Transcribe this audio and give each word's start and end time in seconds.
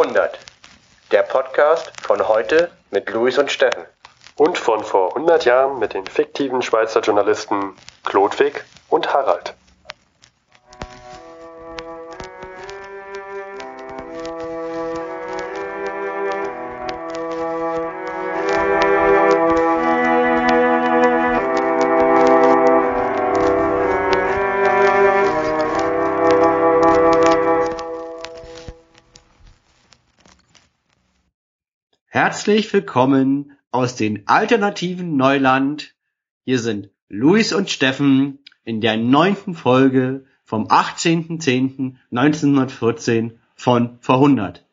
100. 0.00 0.38
Der 1.10 1.22
Podcast 1.24 1.90
von 2.02 2.28
heute 2.28 2.70
mit 2.92 3.10
Luis 3.10 3.36
und 3.36 3.50
Steffen. 3.50 3.82
Und 4.36 4.56
von 4.56 4.84
vor 4.84 5.16
100 5.16 5.44
Jahren 5.44 5.80
mit 5.80 5.92
den 5.92 6.06
fiktiven 6.06 6.62
Schweizer 6.62 7.00
Journalisten 7.00 7.76
Klodwig 8.04 8.64
und 8.90 9.12
Harald. 9.12 9.54
Herzlich 32.48 32.72
willkommen 32.72 33.58
aus 33.72 33.94
den 33.94 34.26
alternativen 34.26 35.18
Neuland. 35.18 35.94
Hier 36.46 36.58
sind 36.58 36.88
Luis 37.10 37.52
und 37.52 37.68
Steffen 37.68 38.38
in 38.64 38.80
der 38.80 38.96
neunten 38.96 39.52
Folge 39.52 40.24
vom 40.44 40.66
18.10.1914 40.68 43.32
von 43.54 43.98
Vorhundert. 44.00 44.64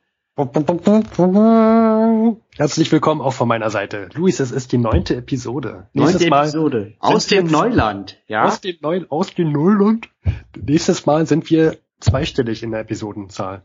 Herzlich 2.55 2.89
willkommen 2.93 3.19
auch 3.19 3.33
von 3.33 3.49
meiner 3.49 3.69
Seite. 3.69 4.07
Luis, 4.13 4.39
es 4.39 4.51
ist 4.51 4.71
die 4.71 4.77
neunte 4.77 5.17
Episode. 5.17 5.89
Neunte 5.91 6.27
Episode. 6.27 6.93
Aus 6.99 7.27
dem 7.27 7.47
Neuland, 7.47 8.15
ja? 8.27 8.45
Aus 8.45 8.61
dem, 8.61 8.77
Neu 8.79 9.03
aus 9.09 9.33
dem 9.33 9.51
Neuland. 9.51 10.07
Nächstes 10.55 11.05
Mal 11.05 11.27
sind 11.27 11.49
wir 11.49 11.77
zweistellig 11.99 12.63
in 12.63 12.71
der 12.71 12.79
Episodenzahl. 12.79 13.63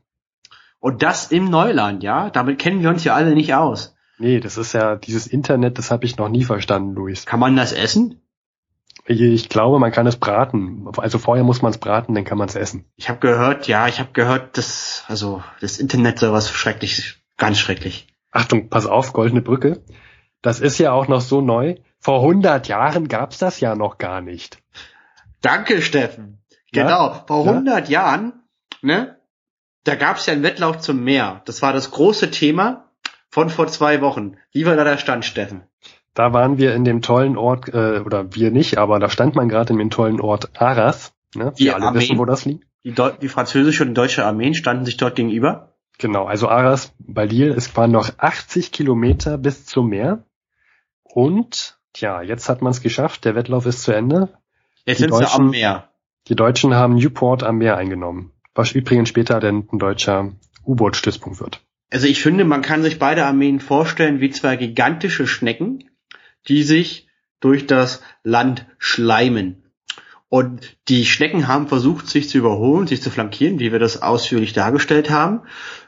Und 0.80 1.04
das 1.04 1.30
im 1.30 1.44
Neuland, 1.44 2.02
ja? 2.02 2.28
Damit 2.28 2.58
kennen 2.58 2.82
wir 2.82 2.90
uns 2.90 3.04
ja 3.04 3.14
alle 3.14 3.36
nicht 3.36 3.54
aus. 3.54 3.94
Nee, 4.20 4.38
das 4.38 4.58
ist 4.58 4.74
ja 4.74 4.96
dieses 4.96 5.26
Internet, 5.26 5.78
das 5.78 5.90
habe 5.90 6.04
ich 6.04 6.18
noch 6.18 6.28
nie 6.28 6.44
verstanden, 6.44 6.94
Luis. 6.94 7.24
Kann 7.24 7.40
man 7.40 7.56
das 7.56 7.72
essen? 7.72 8.20
Ich 9.06 9.48
glaube, 9.48 9.78
man 9.78 9.92
kann 9.92 10.06
es 10.06 10.18
braten. 10.18 10.86
Also 10.98 11.18
vorher 11.18 11.42
muss 11.42 11.62
man 11.62 11.70
es 11.70 11.78
braten, 11.78 12.14
dann 12.14 12.26
kann 12.26 12.36
man 12.36 12.46
es 12.46 12.54
essen. 12.54 12.84
Ich 12.96 13.08
habe 13.08 13.18
gehört, 13.18 13.66
ja, 13.66 13.88
ich 13.88 13.98
habe 13.98 14.10
gehört, 14.12 14.58
dass 14.58 15.04
also 15.08 15.42
das 15.62 15.78
Internet 15.78 16.18
soll 16.18 16.32
was 16.32 16.50
schrecklich, 16.50 17.18
ganz 17.38 17.58
schrecklich. 17.58 18.08
Achtung, 18.30 18.68
pass 18.68 18.84
auf, 18.84 19.14
goldene 19.14 19.40
Brücke. 19.40 19.82
Das 20.42 20.60
ist 20.60 20.76
ja 20.76 20.92
auch 20.92 21.08
noch 21.08 21.22
so 21.22 21.40
neu. 21.40 21.76
Vor 21.98 22.20
100 22.20 22.68
Jahren 22.68 23.08
gab's 23.08 23.38
das 23.38 23.58
ja 23.58 23.74
noch 23.74 23.96
gar 23.96 24.20
nicht. 24.20 24.58
Danke, 25.40 25.80
Steffen. 25.80 26.42
Ja? 26.72 26.82
Genau, 26.84 27.24
vor 27.26 27.46
Ja? 27.46 27.52
100 27.52 27.88
Jahren, 27.88 28.34
ne? 28.82 29.18
Da 29.84 29.94
gab's 29.94 30.26
ja 30.26 30.34
einen 30.34 30.42
Wettlauf 30.42 30.80
zum 30.80 31.02
Meer. 31.02 31.40
Das 31.46 31.62
war 31.62 31.72
das 31.72 31.90
große 31.90 32.30
Thema 32.30 32.89
von 33.30 33.48
vor 33.50 33.66
zwei 33.68 34.00
Wochen. 34.00 34.36
Wie 34.52 34.66
war 34.66 34.76
da 34.76 34.84
der 34.84 34.98
Stand, 34.98 35.24
Steffen? 35.24 35.62
Da 36.14 36.32
waren 36.32 36.58
wir 36.58 36.74
in 36.74 36.84
dem 36.84 37.02
tollen 37.02 37.36
Ort, 37.36 37.68
äh, 37.68 38.00
oder 38.04 38.34
wir 38.34 38.50
nicht, 38.50 38.78
aber 38.78 38.98
da 38.98 39.08
stand 39.08 39.36
man 39.36 39.48
gerade 39.48 39.72
in 39.72 39.78
dem 39.78 39.90
tollen 39.90 40.20
Ort 40.20 40.50
Arras. 40.60 41.12
Ne? 41.34 41.52
Die 41.58 41.64
Wir 41.66 41.76
alle 41.76 41.86
Armeen. 41.86 42.02
wissen, 42.02 42.18
wo 42.18 42.24
das 42.24 42.44
liegt. 42.44 42.66
Die, 42.84 42.92
Deu 42.92 43.10
die 43.12 43.28
französische 43.28 43.84
und 43.84 43.94
deutsche 43.94 44.24
Armeen 44.24 44.54
standen 44.54 44.84
sich 44.84 44.96
dort 44.96 45.14
gegenüber. 45.14 45.74
Genau, 45.98 46.24
also 46.24 46.48
Arras 46.48 46.92
bei 46.98 47.26
Lille, 47.26 47.54
es 47.54 47.76
waren 47.76 47.92
noch 47.92 48.10
80 48.18 48.72
Kilometer 48.72 49.38
bis 49.38 49.66
zum 49.66 49.88
Meer. 49.90 50.24
Und, 51.04 51.78
tja, 51.92 52.22
jetzt 52.22 52.48
hat 52.48 52.62
man 52.62 52.70
es 52.70 52.80
geschafft, 52.80 53.24
der 53.24 53.34
Wettlauf 53.34 53.66
ist 53.66 53.82
zu 53.82 53.92
Ende. 53.92 54.28
Jetzt 54.86 54.98
Die 54.98 55.02
sind 55.04 55.14
sie 55.14 55.20
Deutschen- 55.20 55.40
am 55.40 55.50
Meer. 55.50 55.88
Die 56.28 56.36
Deutschen 56.36 56.74
haben 56.74 56.94
Newport 56.94 57.42
am 57.42 57.58
Meer 57.58 57.76
eingenommen, 57.76 58.32
was 58.54 58.72
übrigens 58.72 59.08
später 59.08 59.40
dann 59.40 59.68
ein 59.72 59.78
deutscher 59.78 60.32
U-Boot-Stützpunkt 60.64 61.40
wird. 61.40 61.60
Also 61.90 62.06
ich 62.06 62.22
finde, 62.22 62.44
man 62.44 62.62
kann 62.62 62.82
sich 62.82 62.98
beide 62.98 63.26
Armeen 63.26 63.60
vorstellen 63.60 64.20
wie 64.20 64.30
zwei 64.30 64.56
gigantische 64.56 65.26
Schnecken, 65.26 65.90
die 66.48 66.62
sich 66.62 67.08
durch 67.40 67.66
das 67.66 68.02
Land 68.22 68.66
schleimen. 68.78 69.64
Und 70.28 70.76
die 70.88 71.04
Schnecken 71.04 71.48
haben 71.48 71.66
versucht, 71.66 72.06
sich 72.06 72.28
zu 72.28 72.38
überholen, 72.38 72.86
sich 72.86 73.02
zu 73.02 73.10
flankieren, 73.10 73.58
wie 73.58 73.72
wir 73.72 73.80
das 73.80 74.00
ausführlich 74.00 74.52
dargestellt 74.52 75.10
haben. 75.10 75.40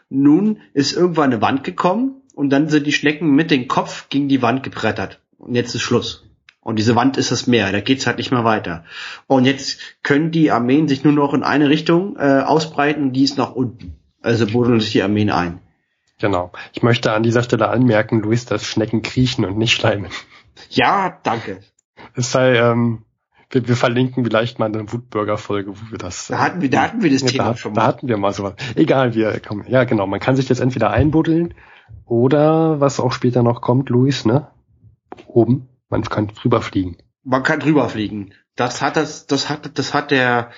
Nun 0.08 0.58
ist 0.74 0.92
irgendwann 0.92 1.32
eine 1.32 1.40
Wand 1.40 1.62
gekommen 1.62 2.22
und 2.34 2.50
dann 2.50 2.68
sind 2.68 2.86
die 2.86 2.92
Schnecken 2.92 3.30
mit 3.30 3.52
dem 3.52 3.68
Kopf 3.68 4.08
gegen 4.08 4.28
die 4.28 4.42
Wand 4.42 4.64
gebrettert. 4.64 5.20
Und 5.38 5.54
jetzt 5.54 5.74
ist 5.76 5.82
Schluss. 5.82 6.28
Und 6.60 6.78
diese 6.78 6.96
Wand 6.96 7.16
ist 7.16 7.30
das 7.30 7.46
Meer, 7.46 7.70
da 7.70 7.80
geht's 7.80 8.06
halt 8.06 8.18
nicht 8.18 8.30
mehr 8.30 8.44
weiter. 8.44 8.84
Und 9.26 9.44
jetzt 9.44 9.80
können 10.02 10.32
die 10.32 10.50
Armeen 10.50 10.88
sich 10.88 11.04
nur 11.04 11.12
noch 11.12 11.34
in 11.34 11.42
eine 11.42 11.68
Richtung 11.68 12.16
äh, 12.16 12.40
ausbreiten 12.40 13.02
und 13.02 13.12
die 13.12 13.24
ist 13.24 13.38
nach 13.38 13.52
unten. 13.52 13.96
Also 14.20 14.46
buddeln 14.46 14.80
sich 14.80 14.92
die 14.92 15.02
Armeen 15.02 15.30
ein. 15.30 15.60
Genau. 16.22 16.52
Ich 16.72 16.84
möchte 16.84 17.12
an 17.12 17.24
dieser 17.24 17.42
Stelle 17.42 17.68
anmerken, 17.68 18.20
Luis, 18.20 18.44
dass 18.46 18.64
Schnecken 18.64 19.02
kriechen 19.02 19.44
und 19.44 19.58
nicht 19.58 19.72
schleimen. 19.72 20.08
Ja, 20.70 21.18
danke. 21.24 21.60
Es 22.14 22.30
sei, 22.30 22.54
ähm, 22.54 23.02
wir, 23.50 23.66
wir 23.66 23.74
verlinken 23.76 24.24
vielleicht 24.24 24.60
mal 24.60 24.66
eine 24.66 24.90
Wutbürger-Folge, 24.92 25.72
wo 25.72 25.90
wir 25.90 25.98
das. 25.98 26.28
Da 26.28 26.38
hatten 26.38 26.60
wir, 26.62 26.70
da 26.70 26.82
hatten 26.82 27.02
wir 27.02 27.10
das 27.10 27.22
Ja, 27.22 27.28
Thema 27.28 27.44
da, 27.44 27.56
schon 27.56 27.74
da 27.74 27.80
mal. 27.80 27.86
hatten 27.88 28.06
wir 28.06 28.16
mal 28.18 28.32
sowas. 28.32 28.54
Egal, 28.76 29.14
wir 29.14 29.40
kommen. 29.40 29.64
Ja, 29.68 29.82
genau. 29.82 30.06
Man 30.06 30.20
kann 30.20 30.36
sich 30.36 30.48
jetzt 30.48 30.60
entweder 30.60 30.90
einbuddeln 30.92 31.54
oder 32.06 32.78
was 32.80 33.00
auch 33.00 33.10
später 33.10 33.42
noch 33.42 33.60
kommt, 33.60 33.90
Luis, 33.90 34.24
ne? 34.24 34.46
Oben. 35.26 35.68
Man 35.88 36.04
kann 36.04 36.28
drüber 36.28 36.62
fliegen. 36.62 36.98
Man 37.24 37.42
kann 37.42 37.58
drüber 37.58 37.88
fliegen. 37.88 38.32
Das 38.54 38.80
hat 38.80 38.96
das, 38.96 39.26
das 39.26 39.50
hat, 39.50 39.76
das 39.76 39.92
hat 39.92 40.12
der, 40.12 40.50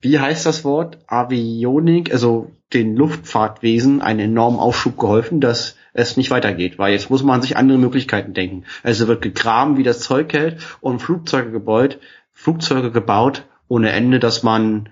wie 0.00 0.18
heißt 0.18 0.46
das 0.46 0.64
Wort? 0.64 0.98
Avionik, 1.06 2.12
also 2.12 2.50
den 2.72 2.96
Luftfahrtwesen 2.96 4.00
einen 4.00 4.20
enormen 4.20 4.58
Aufschub 4.58 4.98
geholfen, 4.98 5.40
dass 5.40 5.76
es 5.92 6.16
nicht 6.16 6.30
weitergeht, 6.30 6.78
weil 6.78 6.92
jetzt 6.92 7.10
muss 7.10 7.22
man 7.22 7.42
sich 7.42 7.56
andere 7.56 7.78
Möglichkeiten 7.78 8.32
denken. 8.32 8.64
Also 8.82 9.08
wird 9.08 9.22
gegraben, 9.22 9.76
wie 9.76 9.82
das 9.82 10.00
Zeug 10.00 10.32
hält 10.32 10.58
und 10.80 11.00
Flugzeuge 11.00 11.50
gebaut, 11.50 11.98
Flugzeuge 12.32 12.90
gebaut 12.90 13.44
ohne 13.68 13.90
Ende, 13.90 14.18
dass 14.18 14.42
man 14.42 14.88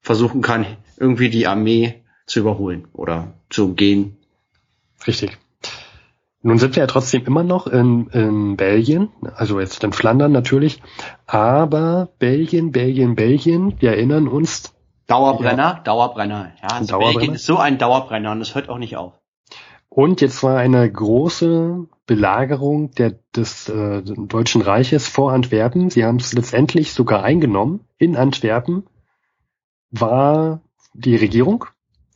versuchen 0.00 0.42
kann, 0.42 0.66
irgendwie 0.96 1.30
die 1.30 1.46
Armee 1.46 2.02
zu 2.26 2.40
überholen 2.40 2.88
oder 2.92 3.34
zu 3.50 3.64
umgehen. 3.66 4.16
Richtig. 5.06 5.38
Nun 6.44 6.58
sind 6.58 6.74
wir 6.76 6.82
ja 6.82 6.86
trotzdem 6.88 7.24
immer 7.24 7.44
noch 7.44 7.66
in, 7.68 8.08
in 8.08 8.56
Belgien, 8.56 9.10
also 9.36 9.60
jetzt 9.60 9.84
in 9.84 9.92
Flandern 9.92 10.32
natürlich, 10.32 10.82
aber 11.26 12.08
Belgien, 12.18 12.72
Belgien, 12.72 13.14
Belgien, 13.14 13.74
wir 13.80 13.90
erinnern 13.90 14.26
uns, 14.28 14.74
Dauerbrenner, 15.06 15.80
Dauerbrenner. 15.84 16.52
Ja, 16.62 16.68
also 16.68 16.86
Dauerbrenner. 16.86 17.12
Belgien 17.18 17.34
ist 17.34 17.46
so 17.46 17.58
ein 17.58 17.78
Dauerbrenner 17.78 18.32
und 18.32 18.40
es 18.40 18.54
hört 18.54 18.68
auch 18.68 18.78
nicht 18.78 18.96
auf. 18.96 19.12
und 19.88 20.20
jetzt 20.20 20.42
war 20.42 20.56
eine 20.58 20.90
große 20.90 21.86
Belagerung 22.06 22.90
der, 22.92 23.14
des 23.36 23.68
äh, 23.68 24.02
Deutschen 24.02 24.62
Reiches 24.62 25.06
vor 25.06 25.32
Antwerpen. 25.32 25.90
Sie 25.90 26.04
haben 26.04 26.16
es 26.16 26.32
letztendlich 26.32 26.92
sogar 26.92 27.22
eingenommen. 27.22 27.80
In 27.98 28.16
Antwerpen 28.16 28.84
war 29.90 30.60
die 30.94 31.16
Regierung, 31.16 31.66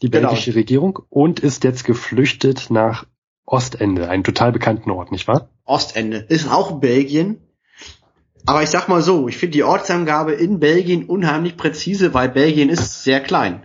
die 0.02 0.10
Genau. 0.10 0.28
belgische 0.28 0.54
Regierung, 0.54 0.98
und 1.10 1.40
ist 1.40 1.64
jetzt 1.64 1.84
geflüchtet 1.84 2.70
nach 2.70 3.04
Ostende, 3.46 4.08
einen 4.10 4.24
total 4.24 4.52
bekannten 4.52 4.90
Ort, 4.90 5.12
nicht 5.12 5.28
wahr? 5.28 5.48
Ostende 5.64 6.18
ist 6.18 6.50
auch 6.50 6.80
Belgien. 6.80 7.40
Aber 8.44 8.62
ich 8.62 8.70
sag 8.70 8.88
mal 8.88 9.02
so, 9.02 9.28
ich 9.28 9.38
finde 9.38 9.52
die 9.52 9.64
Ortsangabe 9.64 10.32
in 10.32 10.60
Belgien 10.60 11.06
unheimlich 11.06 11.56
präzise, 11.56 12.14
weil 12.14 12.28
Belgien 12.28 12.68
ist 12.68 13.02
sehr 13.02 13.20
klein. 13.20 13.62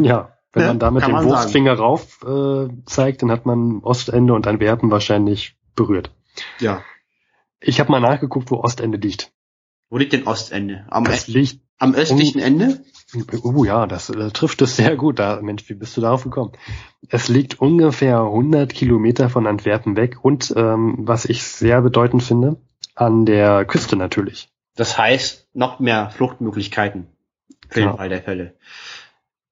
Ja, 0.00 0.36
wenn 0.52 0.66
man 0.66 0.78
da 0.78 0.90
mit 0.90 1.02
kann 1.02 1.10
dem 1.10 1.14
man 1.14 1.24
sagen. 1.24 1.34
Wurstfinger 1.34 1.74
rauf 1.74 2.20
äh, 2.24 2.68
zeigt, 2.86 3.22
dann 3.22 3.30
hat 3.30 3.46
man 3.46 3.80
Ostende 3.82 4.34
und 4.34 4.46
Antwerpen 4.46 4.90
wahrscheinlich 4.90 5.56
berührt. 5.74 6.12
Ja. 6.60 6.82
Ich 7.60 7.80
habe 7.80 7.90
mal 7.90 8.00
nachgeguckt, 8.00 8.50
wo 8.50 8.56
Ostende 8.56 8.98
liegt. 8.98 9.32
Wo 9.88 9.98
liegt 9.98 10.12
denn 10.12 10.26
Ostende? 10.26 10.86
Am, 10.88 11.04
Das 11.04 11.28
liegt, 11.28 11.60
am 11.78 11.94
östlichen 11.94 12.40
Ende? 12.40 12.84
oh 13.42 13.64
ja, 13.64 13.86
das 13.86 14.10
äh, 14.10 14.30
trifft 14.30 14.62
es 14.62 14.76
sehr 14.76 14.96
gut. 14.96 15.18
Da, 15.18 15.40
Mensch, 15.42 15.68
wie 15.68 15.74
bist 15.74 15.96
du 15.96 16.00
darauf 16.00 16.24
gekommen? 16.24 16.52
Es 17.08 17.28
liegt 17.28 17.60
ungefähr 17.60 18.20
100 18.20 18.72
Kilometer 18.72 19.28
von 19.28 19.46
Antwerpen 19.46 19.96
weg 19.96 20.18
und 20.22 20.52
ähm, 20.56 20.96
was 20.98 21.24
ich 21.24 21.42
sehr 21.42 21.82
bedeutend 21.82 22.22
finde, 22.22 22.56
an 22.94 23.26
der 23.26 23.64
Küste 23.64 23.96
natürlich. 23.96 24.48
Das 24.76 24.96
heißt, 24.96 25.48
noch 25.54 25.80
mehr 25.80 26.10
Fluchtmöglichkeiten. 26.10 27.06
Für 27.68 27.80
den. 27.80 27.96
Fall 27.96 28.08
der 28.08 28.22
Fälle. 28.22 28.54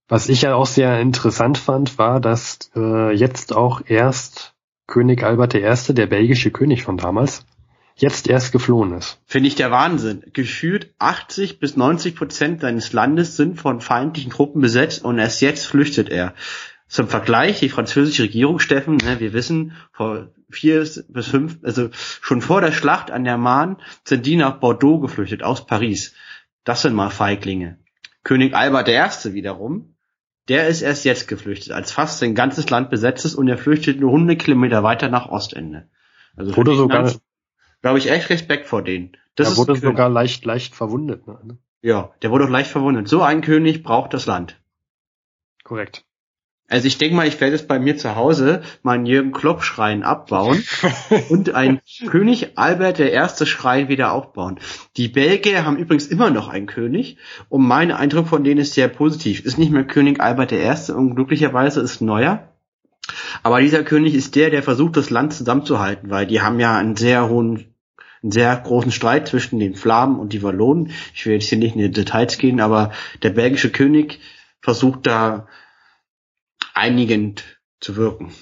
Was 0.08 0.28
ich 0.28 0.42
ja 0.42 0.54
auch 0.54 0.66
sehr 0.66 1.00
interessant 1.00 1.56
fand, 1.56 1.98
war, 1.98 2.20
dass 2.20 2.70
äh, 2.74 3.14
jetzt 3.14 3.54
auch 3.54 3.82
erst 3.86 4.54
König 4.86 5.22
Albert 5.22 5.54
I., 5.54 5.94
der 5.94 6.06
belgische 6.06 6.50
König 6.50 6.82
von 6.82 6.96
damals, 6.96 7.46
jetzt 7.96 8.28
erst 8.28 8.52
geflohen 8.52 8.92
ist. 8.94 9.20
Finde 9.26 9.48
ich 9.48 9.54
der 9.54 9.70
Wahnsinn. 9.70 10.22
Gefühlt 10.32 10.94
80 10.98 11.60
bis 11.60 11.76
90 11.76 12.16
Prozent 12.16 12.60
seines 12.60 12.92
Landes 12.92 13.36
sind 13.36 13.60
von 13.60 13.80
feindlichen 13.80 14.32
Truppen 14.32 14.60
besetzt 14.60 15.04
und 15.04 15.18
erst 15.18 15.40
jetzt 15.40 15.66
flüchtet 15.66 16.08
er. 16.08 16.34
Zum 16.88 17.06
Vergleich, 17.06 17.60
die 17.60 17.68
französische 17.68 18.24
Regierung, 18.24 18.58
Steffen, 18.58 18.96
ne, 18.96 19.20
wir 19.20 19.32
wissen, 19.32 19.76
vor 19.92 20.32
vier 20.50 20.80
bis 20.80 21.28
fünf, 21.28 21.58
also 21.62 21.90
schon 21.92 22.42
vor 22.42 22.60
der 22.60 22.72
Schlacht 22.72 23.12
an 23.12 23.22
der 23.22 23.38
Marne 23.38 23.76
sind 24.02 24.26
die 24.26 24.34
nach 24.34 24.58
Bordeaux 24.58 24.98
geflüchtet, 24.98 25.44
aus 25.44 25.66
Paris. 25.66 26.14
Das 26.64 26.82
sind 26.82 26.94
mal 26.94 27.10
Feiglinge. 27.10 27.78
König 28.24 28.54
Albert 28.54 28.88
I. 28.88 29.34
wiederum, 29.34 29.94
Der 30.48 30.66
ist 30.66 30.82
erst 30.82 31.04
jetzt 31.04 31.28
geflüchtet, 31.28 31.72
als 31.72 31.92
fast 31.92 32.18
sein 32.18 32.34
ganzes 32.34 32.68
Land 32.70 32.90
besetzt 32.90 33.24
ist 33.24 33.36
und 33.36 33.46
er 33.46 33.56
flüchtet 33.56 34.00
nur 34.00 34.10
100 34.10 34.36
Kilometer 34.36 34.82
weiter 34.82 35.08
nach 35.08 35.28
Ostende. 35.28 35.88
Also 36.36 36.56
Wurde 36.56 36.74
sogar, 36.74 37.12
glaube 37.82 37.98
ich, 37.98 38.10
echt 38.10 38.30
Respekt 38.30 38.66
vor 38.66 38.82
denen. 38.82 39.16
Das 39.34 39.48
er 39.48 39.52
ist 39.52 39.58
wurde 39.58 39.76
sogar 39.76 40.08
leicht, 40.08 40.44
leicht 40.44 40.74
verwundet. 40.74 41.26
Ne? 41.26 41.58
Ja, 41.82 42.10
der 42.22 42.30
wurde 42.30 42.44
auch 42.44 42.50
leicht 42.50 42.70
verwundet. 42.70 43.08
So 43.08 43.22
ein 43.22 43.40
König 43.40 43.82
braucht 43.82 44.12
das 44.14 44.26
Land. 44.26 44.60
Korrekt. 45.64 46.04
Also 46.70 46.86
ich 46.86 46.98
denke 46.98 47.16
mal, 47.16 47.26
ich 47.26 47.40
werde 47.40 47.56
es 47.56 47.66
bei 47.66 47.80
mir 47.80 47.96
zu 47.96 48.14
Hause 48.14 48.62
meinen 48.84 49.04
Jürgen 49.04 49.32
Klopp 49.32 49.64
Schrein 49.64 50.04
abbauen 50.04 50.62
und 51.28 51.52
ein 51.52 51.80
König 52.06 52.56
Albert 52.58 52.98
der 53.00 53.10
erste 53.12 53.44
Schrein 53.44 53.88
wieder 53.88 54.12
aufbauen. 54.12 54.60
Die 54.96 55.08
Belgier 55.08 55.66
haben 55.66 55.76
übrigens 55.76 56.06
immer 56.06 56.30
noch 56.30 56.48
einen 56.48 56.66
König 56.66 57.16
und 57.48 57.66
mein 57.66 57.90
Eindruck 57.90 58.28
von 58.28 58.44
denen 58.44 58.60
ist 58.60 58.74
sehr 58.74 58.86
positiv. 58.86 59.44
Ist 59.44 59.58
nicht 59.58 59.72
mehr 59.72 59.84
König 59.84 60.20
Albert 60.20 60.52
der 60.52 60.60
erste 60.60 60.94
und 60.94 61.16
glücklicherweise 61.16 61.80
ist 61.80 62.02
neuer. 62.02 62.49
Aber 63.42 63.60
dieser 63.60 63.82
König 63.82 64.14
ist 64.14 64.34
der, 64.34 64.50
der 64.50 64.62
versucht, 64.62 64.96
das 64.96 65.10
Land 65.10 65.32
zusammenzuhalten, 65.32 66.10
weil 66.10 66.26
die 66.26 66.40
haben 66.40 66.60
ja 66.60 66.76
einen 66.76 66.96
sehr 66.96 67.28
hohen, 67.28 67.74
einen 68.22 68.32
sehr 68.32 68.56
großen 68.56 68.92
Streit 68.92 69.28
zwischen 69.28 69.58
den 69.58 69.74
Flamen 69.74 70.18
und 70.18 70.32
die 70.32 70.42
Wallonen. 70.42 70.92
Ich 71.14 71.26
will 71.26 71.34
jetzt 71.34 71.48
hier 71.48 71.58
nicht 71.58 71.74
in 71.74 71.82
die 71.82 71.90
Details 71.90 72.38
gehen, 72.38 72.60
aber 72.60 72.92
der 73.22 73.30
belgische 73.30 73.70
König 73.70 74.20
versucht 74.60 75.06
da 75.06 75.46
einigend 76.74 77.60
zu 77.80 77.96
wirken. 77.96 78.32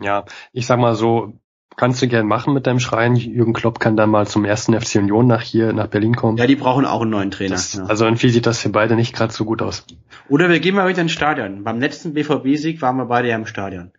Ja, 0.00 0.24
ich 0.52 0.66
sag 0.66 0.78
mal 0.78 0.94
so, 0.94 1.34
kannst 1.76 2.02
du 2.02 2.08
gern 2.08 2.26
machen 2.26 2.54
mit 2.54 2.66
deinem 2.66 2.80
Schrein. 2.80 3.16
Jürgen 3.16 3.52
Klopp 3.52 3.80
kann 3.80 3.96
dann 3.96 4.10
mal 4.10 4.26
zum 4.26 4.44
ersten 4.44 4.78
FC 4.78 4.96
Union 4.96 5.26
nach 5.26 5.42
hier, 5.42 5.72
nach 5.72 5.86
Berlin 5.86 6.16
kommen. 6.16 6.38
Ja, 6.38 6.46
die 6.46 6.56
brauchen 6.56 6.84
auch 6.84 7.02
einen 7.02 7.10
neuen 7.10 7.30
Trainer. 7.30 7.54
das, 7.54 7.74
ja. 7.74 7.84
Also 7.84 8.04
irgendwie 8.04 8.30
sieht 8.30 8.46
das 8.46 8.60
für 8.60 8.70
beide 8.70 8.96
nicht 8.96 9.14
gerade 9.14 9.32
so 9.32 9.44
gut 9.44 9.62
aus. 9.62 9.84
Oder 10.28 10.48
wir 10.48 10.60
gehen 10.60 10.74
mal 10.74 10.88
wieder 10.88 11.02
ins 11.02 11.12
Stadion. 11.12 11.64
Beim 11.64 11.80
letzten 11.80 12.14
BVB-Sieg 12.14 12.82
waren 12.82 12.96
wir 12.96 13.06
beide 13.06 13.28
ja 13.28 13.36
im 13.36 13.46
Stadion. 13.46 13.92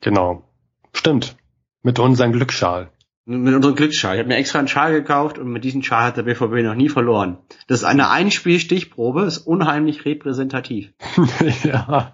Genau. 0.00 0.42
Stimmt. 0.92 1.36
Mit 1.82 1.98
unserem 1.98 2.32
Glücksschal. 2.32 2.90
Mit 3.26 3.54
unserem 3.54 3.74
Glücksschal. 3.74 4.14
Ich 4.14 4.18
habe 4.18 4.28
mir 4.28 4.36
extra 4.36 4.58
einen 4.58 4.68
Schal 4.68 4.92
gekauft 4.92 5.38
und 5.38 5.52
mit 5.52 5.62
diesem 5.62 5.82
Schal 5.82 6.04
hat 6.04 6.16
der 6.16 6.22
BVB 6.22 6.64
noch 6.64 6.74
nie 6.74 6.88
verloren. 6.88 7.38
Das 7.68 7.80
ist 7.80 7.84
eine 7.84 8.10
Einspielstichprobe, 8.10 9.22
ist 9.22 9.38
unheimlich 9.38 10.04
repräsentativ. 10.04 10.92
ja. 11.64 12.12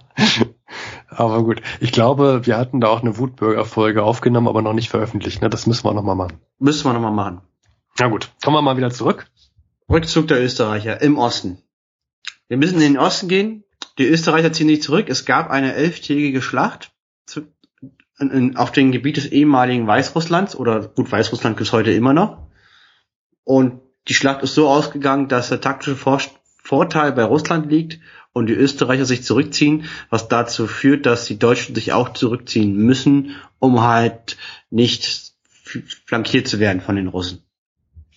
Aber 1.09 1.43
gut. 1.43 1.63
Ich 1.81 1.93
glaube, 1.93 2.45
wir 2.45 2.59
hatten 2.59 2.81
da 2.81 2.89
auch 2.89 3.01
eine 3.01 3.19
Wutbürger-Folge 3.19 4.03
aufgenommen, 4.03 4.49
aber 4.49 4.63
noch 4.63 4.75
nicht 4.75 4.91
veröffentlicht. 4.91 5.41
Ne? 5.43 5.49
Das 5.49 5.67
müssen 5.67 5.85
wir 5.85 5.95
nochmal 5.95 6.17
machen. 6.17 6.41
Müssen 6.59 6.85
wir 6.85 6.93
nochmal 6.93 7.13
machen. 7.13 7.41
Na 7.99 8.09
gut. 8.09 8.31
Kommen 8.45 8.57
wir 8.57 8.63
mal 8.63 8.77
wieder 8.77 8.91
zurück. 8.91 9.27
Rückzug 9.89 10.29
der 10.29 10.43
Österreicher 10.43 11.01
im 11.01 11.17
Osten. 11.17 11.63
Wir 12.49 12.57
müssen 12.57 12.75
in 12.75 12.95
den 12.95 12.99
Osten 12.99 13.29
gehen. 13.29 13.65
Die 13.99 14.07
Österreicher 14.07 14.53
ziehen 14.53 14.69
sich 14.69 14.83
zurück. 14.83 15.09
Es 15.09 15.25
gab 15.25 15.51
eine 15.51 15.75
elftägige 15.75 16.43
Schlacht 16.43 16.93
in, 18.19 18.31
in, 18.31 18.57
auf 18.57 18.73
dem 18.73 18.93
Gebiet 18.93 19.17
des 19.17 19.27
ehemaligen 19.27 19.87
Weißrusslands 19.87 20.57
oder 20.57 20.89
gut, 20.89 21.11
Weißrussland 21.11 21.57
gibt's 21.57 21.73
heute 21.73 21.91
immer 21.93 22.13
noch. 22.13 22.39
Und 23.45 23.81
die 24.09 24.15
Schlacht 24.15 24.43
ist 24.43 24.55
so 24.55 24.69
ausgegangen, 24.69 25.29
dass 25.29 25.49
der 25.49 25.61
taktische 25.61 25.97
Vor 25.97 26.21
Vorteil 26.63 27.13
bei 27.13 27.23
Russland 27.23 27.71
liegt 27.71 28.01
und 28.33 28.49
die 28.49 28.53
Österreicher 28.55 29.05
sich 29.05 29.23
zurückziehen, 29.23 29.85
was 30.11 30.27
dazu 30.27 30.67
führt, 30.67 31.07
dass 31.07 31.25
die 31.27 31.39
Deutschen 31.39 31.77
sich 31.77 31.93
auch 31.93 32.13
zurückziehen 32.13 32.75
müssen, 32.77 33.37
um 33.61 33.83
halt 33.83 34.37
nicht 34.71 35.33
flankiert 36.07 36.49
zu 36.49 36.59
werden 36.59 36.81
von 36.81 36.97
den 36.97 37.07
Russen. 37.07 37.45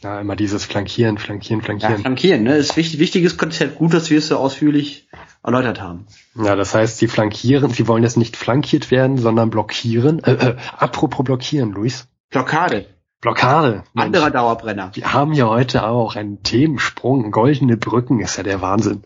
Ja, 0.02 0.20
immer 0.22 0.36
dieses 0.36 0.66
Flankieren, 0.66 1.18
Flankieren, 1.18 1.60
Ja, 1.60 1.66
Flankieren. 1.66 2.02
flankieren, 2.02 2.44
ne? 2.44 2.56
Ist 2.58 2.76
wichtig, 2.76 3.00
wichtiges 3.00 3.38
Konzept. 3.38 3.76
Gut, 3.76 3.94
dass 3.94 4.10
wir 4.10 4.18
es 4.18 4.30
so 4.30 4.38
ausführlich 4.38 5.08
erläutert 5.44 5.82
haben. 5.82 6.08
Ja, 6.36 6.56
das 6.56 6.76
heißt, 6.76 6.98
sie 6.98 7.08
flankieren, 7.08 7.72
sie 7.72 7.88
wollen 7.88 8.04
jetzt 8.04 8.18
nicht 8.18 8.36
flankiert 8.36 8.92
werden, 8.92 9.18
sondern 9.18 9.50
blockieren. 9.50 10.24
Äh, 10.24 10.34
äh, 10.34 10.56
apropos 10.78 11.24
blockieren, 11.24 11.72
Luis. 11.72 12.08
Blockade. 12.30 12.86
Blockade. 13.22 13.84
Mensch. 13.94 14.06
Anderer 14.06 14.32
Dauerbrenner. 14.32 14.92
Wir 14.94 15.14
haben 15.14 15.34
ja 15.34 15.48
heute 15.48 15.88
auch 15.88 16.16
einen 16.16 16.44
Themensprung. 16.44 17.32
Goldene 17.32 17.78
Brücken 17.78 18.20
ist 18.20 18.38
ja 18.38 18.44
der 18.44 18.62
Wahnsinn. 18.62 19.04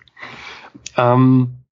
Ähm, 0.98 1.64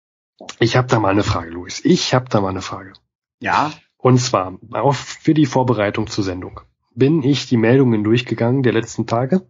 ich 0.59 0.75
habe 0.75 0.87
da 0.87 0.99
mal 0.99 1.09
eine 1.09 1.23
Frage, 1.23 1.51
Luis. 1.51 1.81
Ich 1.83 2.13
habe 2.13 2.25
da 2.29 2.41
mal 2.41 2.49
eine 2.49 2.61
Frage. 2.61 2.93
Ja, 3.39 3.71
Und 3.97 4.19
zwar 4.19 4.57
auch 4.71 4.95
für 4.95 5.33
die 5.33 5.45
Vorbereitung 5.45 6.07
zur 6.07 6.23
Sendung 6.23 6.61
bin 6.93 7.23
ich 7.23 7.47
die 7.47 7.57
Meldungen 7.57 8.03
durchgegangen 8.03 8.63
der 8.63 8.73
letzten 8.73 9.07
Tage. 9.07 9.41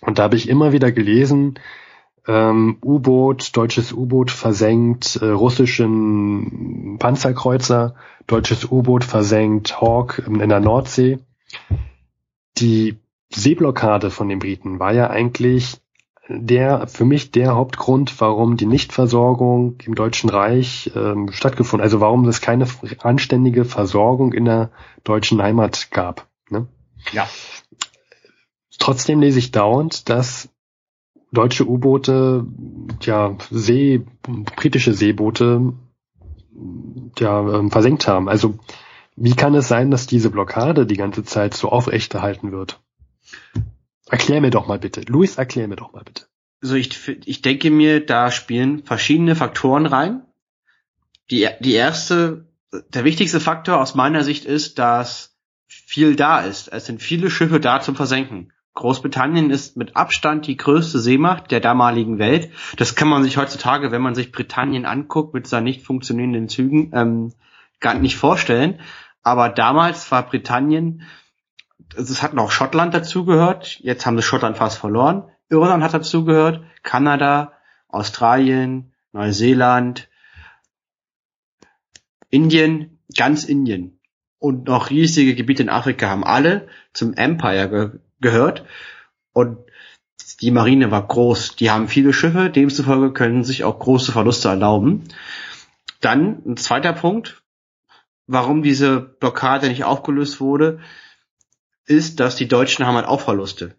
Und 0.00 0.18
da 0.18 0.24
habe 0.24 0.36
ich 0.36 0.48
immer 0.48 0.72
wieder 0.72 0.92
gelesen, 0.92 1.58
ähm, 2.26 2.78
U-Boot, 2.82 3.56
deutsches 3.56 3.92
U-Boot 3.92 4.30
versenkt 4.30 5.16
äh, 5.16 5.26
russischen 5.26 6.96
Panzerkreuzer, 6.98 7.94
deutsches 8.26 8.70
U-Boot 8.70 9.04
versenkt 9.04 9.80
Hawk 9.80 10.22
in 10.26 10.48
der 10.48 10.60
Nordsee. 10.60 11.18
Die 12.58 12.98
Seeblockade 13.30 14.10
von 14.10 14.28
den 14.28 14.38
Briten 14.38 14.78
war 14.78 14.92
ja 14.92 15.10
eigentlich 15.10 15.80
der 16.28 16.86
für 16.86 17.04
mich 17.04 17.32
der 17.32 17.54
Hauptgrund, 17.54 18.18
warum 18.20 18.56
die 18.56 18.66
Nichtversorgung 18.66 19.76
im 19.84 19.94
Deutschen 19.94 20.30
Reich 20.30 20.90
ähm, 20.94 21.30
stattgefunden, 21.30 21.84
also 21.84 22.00
warum 22.00 22.26
es 22.26 22.40
keine 22.40 22.66
anständige 23.00 23.64
Versorgung 23.64 24.32
in 24.32 24.46
der 24.46 24.70
deutschen 25.02 25.42
Heimat 25.42 25.90
gab. 25.90 26.26
Ne? 26.48 26.66
Ja. 27.12 27.28
Trotzdem 28.78 29.20
lese 29.20 29.38
ich 29.38 29.50
dauernd, 29.50 30.08
dass 30.08 30.48
deutsche 31.34 31.68
U-Boote, 31.68 32.46
ja, 33.02 33.36
See, 33.50 34.04
britische 34.56 34.94
Seeboote, 34.94 35.74
ja, 37.18 37.58
ähm, 37.58 37.70
versenkt 37.70 38.08
haben. 38.08 38.28
Also, 38.28 38.58
wie 39.16 39.34
kann 39.34 39.54
es 39.54 39.68
sein, 39.68 39.90
dass 39.90 40.06
diese 40.06 40.30
Blockade 40.30 40.86
die 40.86 40.96
ganze 40.96 41.24
Zeit 41.24 41.54
so 41.54 41.68
aufrechterhalten 41.68 42.52
wird? 42.52 42.80
Erklär 44.08 44.40
mir 44.40 44.50
doch 44.50 44.66
mal 44.66 44.78
bitte. 44.78 45.02
Luis, 45.02 45.36
erklär 45.36 45.68
mir 45.68 45.76
doch 45.76 45.92
mal 45.92 46.02
bitte. 46.04 46.26
also 46.62 46.76
ich, 46.76 47.08
ich 47.26 47.42
denke 47.42 47.70
mir, 47.70 48.04
da 48.04 48.30
spielen 48.30 48.84
verschiedene 48.84 49.36
Faktoren 49.36 49.86
rein. 49.86 50.22
Die, 51.30 51.48
die 51.60 51.74
erste, 51.74 52.48
der 52.88 53.04
wichtigste 53.04 53.40
Faktor 53.40 53.80
aus 53.80 53.94
meiner 53.94 54.24
Sicht 54.24 54.44
ist, 54.44 54.78
dass 54.78 55.36
viel 55.68 56.16
da 56.16 56.40
ist. 56.40 56.68
Es 56.72 56.86
sind 56.86 57.02
viele 57.02 57.30
Schiffe 57.30 57.60
da 57.60 57.80
zum 57.80 57.96
Versenken. 57.96 58.52
Großbritannien 58.74 59.50
ist 59.50 59.76
mit 59.76 59.96
Abstand 59.96 60.46
die 60.46 60.56
größte 60.56 60.98
Seemacht 60.98 61.50
der 61.50 61.60
damaligen 61.60 62.18
Welt. 62.18 62.50
Das 62.76 62.96
kann 62.96 63.08
man 63.08 63.22
sich 63.22 63.36
heutzutage, 63.36 63.92
wenn 63.92 64.02
man 64.02 64.16
sich 64.16 64.32
Britannien 64.32 64.84
anguckt, 64.84 65.32
mit 65.32 65.46
seinen 65.46 65.64
nicht 65.64 65.82
funktionierenden 65.82 66.48
Zügen, 66.48 66.90
ähm, 66.92 67.32
gar 67.80 67.94
nicht 67.94 68.16
vorstellen. 68.16 68.80
Aber 69.22 69.48
damals 69.48 70.10
war 70.10 70.26
Britannien, 70.26 71.02
es 71.96 72.22
hat 72.22 72.34
noch 72.34 72.50
Schottland 72.50 72.94
dazugehört. 72.94 73.78
Jetzt 73.80 74.06
haben 74.06 74.16
sie 74.16 74.22
Schottland 74.22 74.56
fast 74.56 74.78
verloren. 74.78 75.30
Irland 75.48 75.84
hat 75.84 75.94
dazugehört. 75.94 76.64
Kanada, 76.82 77.52
Australien, 77.88 78.92
Neuseeland, 79.12 80.08
Indien, 82.28 82.98
ganz 83.16 83.44
Indien 83.44 84.00
und 84.44 84.66
noch 84.66 84.90
riesige 84.90 85.34
Gebiete 85.34 85.62
in 85.62 85.68
Afrika 85.70 86.10
haben 86.10 86.24
alle 86.24 86.68
zum 86.92 87.14
Empire 87.14 88.00
gehört 88.20 88.64
und 89.32 89.58
die 90.40 90.50
Marine 90.50 90.90
war 90.90 91.06
groß. 91.06 91.56
Die 91.56 91.70
haben 91.70 91.88
viele 91.88 92.12
Schiffe, 92.12 92.50
demzufolge 92.50 93.12
können 93.12 93.44
sich 93.44 93.64
auch 93.64 93.78
große 93.78 94.12
Verluste 94.12 94.48
erlauben. 94.48 95.04
Dann 96.00 96.42
ein 96.46 96.56
zweiter 96.56 96.92
Punkt, 96.92 97.42
warum 98.26 98.62
diese 98.62 99.00
Blockade 99.00 99.68
nicht 99.68 99.84
aufgelöst 99.84 100.40
wurde, 100.40 100.80
ist, 101.86 102.20
dass 102.20 102.36
die 102.36 102.48
Deutschen 102.48 102.86
haben 102.86 102.96
halt 102.96 103.06
auch 103.06 103.20
Verluste. 103.20 103.74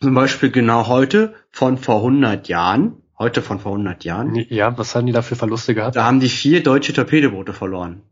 Zum 0.00 0.14
Beispiel 0.14 0.50
genau 0.50 0.86
heute 0.86 1.34
von 1.50 1.78
vor 1.78 1.96
100 1.96 2.48
Jahren, 2.48 3.02
heute 3.18 3.42
von 3.42 3.58
vor 3.58 3.72
100 3.72 4.04
Jahren, 4.04 4.34
Ja, 4.34 4.76
was 4.78 4.94
haben 4.94 5.06
die 5.06 5.12
da 5.12 5.22
für 5.22 5.36
Verluste 5.36 5.74
gehabt? 5.74 5.96
da 5.96 6.04
haben 6.04 6.20
die 6.20 6.28
vier 6.28 6.62
deutsche 6.62 6.92
Torpedoboote 6.92 7.52
verloren. 7.52 8.02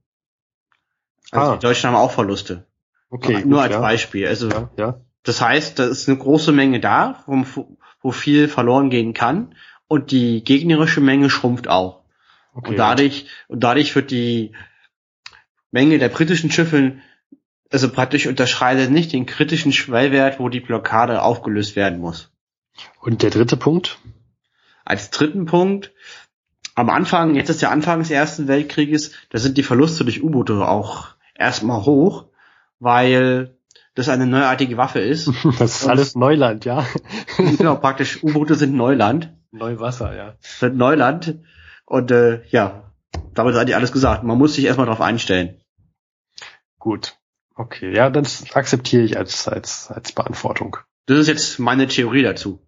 Also 1.30 1.52
Ah. 1.52 1.56
die 1.56 1.60
Deutschen 1.66 1.88
haben 1.88 1.96
auch 1.96 2.12
Verluste. 2.12 2.66
Okay, 3.10 3.44
Nur 3.44 3.58
gut, 3.58 3.58
als 3.64 3.72
ja. 3.74 3.80
Beispiel. 3.80 4.26
Also 4.26 4.48
Ja, 4.48 4.70
ja. 4.76 5.00
Das 5.22 5.40
heißt, 5.40 5.78
da 5.78 5.86
ist 5.86 6.08
eine 6.08 6.18
große 6.18 6.52
Menge 6.52 6.80
da, 6.80 7.22
wo, 7.26 7.44
wo 8.00 8.12
viel 8.12 8.48
verloren 8.48 8.90
gehen 8.90 9.14
kann 9.14 9.54
und 9.88 10.10
die 10.10 10.44
gegnerische 10.44 11.00
Menge 11.00 11.30
schrumpft 11.30 11.68
auch. 11.68 12.02
Okay. 12.54 12.70
Und 12.70 12.76
dadurch, 12.76 13.26
und 13.48 13.60
dadurch 13.60 13.94
wird 13.94 14.10
die 14.10 14.52
Menge 15.70 15.98
der 15.98 16.08
britischen 16.08 16.50
Schiffe, 16.50 16.98
also 17.70 17.90
praktisch 17.90 18.26
unterschreitet 18.26 18.90
nicht 18.90 19.12
den 19.12 19.26
kritischen 19.26 19.72
Schwellwert, 19.72 20.40
wo 20.40 20.48
die 20.48 20.60
Blockade 20.60 21.22
aufgelöst 21.22 21.76
werden 21.76 21.98
muss. 21.98 22.30
Und 23.00 23.22
der 23.22 23.30
dritte 23.30 23.56
Punkt? 23.56 23.98
Als 24.84 25.10
dritten 25.10 25.44
Punkt, 25.44 25.92
am 26.74 26.88
Anfang, 26.90 27.34
jetzt 27.34 27.50
ist 27.50 27.60
der 27.60 27.70
Anfang 27.70 27.98
des 27.98 28.10
Ersten 28.10 28.48
Weltkrieges, 28.48 29.12
da 29.30 29.38
sind 29.38 29.58
die 29.58 29.62
Verluste 29.62 30.04
durch 30.04 30.22
U-Boote 30.22 30.66
auch 30.66 31.08
erstmal 31.34 31.84
hoch, 31.84 32.26
weil 32.78 33.57
das 33.98 34.08
eine 34.08 34.26
neuartige 34.26 34.76
Waffe 34.76 35.00
ist. 35.00 35.30
Das 35.58 35.82
ist 35.82 35.88
alles 35.88 36.14
Neuland, 36.14 36.64
ja. 36.64 36.86
genau, 37.36 37.76
praktisch 37.76 38.22
U-Boote 38.22 38.54
sind 38.54 38.74
Neuland. 38.74 39.34
Neuwasser, 39.50 40.14
ja. 40.14 40.36
Sind 40.40 40.76
Neuland. 40.76 41.40
Und 41.84 42.10
äh, 42.10 42.42
ja, 42.48 42.92
damit 43.34 43.54
ist 43.54 43.60
eigentlich 43.60 43.76
alles 43.76 43.92
gesagt. 43.92 44.22
Man 44.22 44.38
muss 44.38 44.54
sich 44.54 44.64
erstmal 44.64 44.86
darauf 44.86 45.00
einstellen. 45.00 45.60
Gut. 46.78 47.16
Okay, 47.54 47.92
ja, 47.92 48.08
das 48.08 48.54
akzeptiere 48.54 49.02
ich 49.02 49.18
als, 49.18 49.48
als, 49.48 49.90
als 49.90 50.12
Beantwortung. 50.12 50.76
Das 51.06 51.18
ist 51.18 51.26
jetzt 51.26 51.58
meine 51.58 51.88
Theorie 51.88 52.22
dazu. 52.22 52.60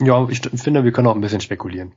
Ja, 0.00 0.28
ich 0.28 0.40
finde, 0.40 0.84
wir 0.84 0.92
können 0.92 1.06
auch 1.06 1.14
ein 1.14 1.20
bisschen 1.20 1.40
spekulieren. 1.40 1.94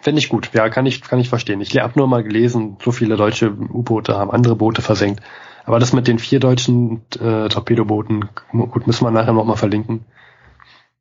Finde 0.00 0.20
ich 0.20 0.30
gut. 0.30 0.50
Ja, 0.54 0.70
kann 0.70 0.86
ich, 0.86 1.02
kann 1.02 1.18
ich 1.18 1.28
verstehen. 1.28 1.60
Ich 1.60 1.76
habe 1.76 1.98
nur 1.98 2.06
mal 2.06 2.22
gelesen, 2.22 2.78
so 2.82 2.92
viele 2.92 3.16
deutsche 3.16 3.50
U-Boote 3.50 4.16
haben 4.16 4.30
andere 4.30 4.56
Boote 4.56 4.80
versenkt. 4.80 5.22
Aber 5.64 5.78
das 5.78 5.92
mit 5.92 6.08
den 6.08 6.18
vier 6.18 6.40
deutschen 6.40 7.02
äh, 7.14 7.48
Torpedobooten, 7.48 8.28
gut, 8.50 8.86
müssen 8.86 9.04
wir 9.04 9.10
nachher 9.10 9.32
nochmal 9.32 9.56
verlinken. 9.56 10.04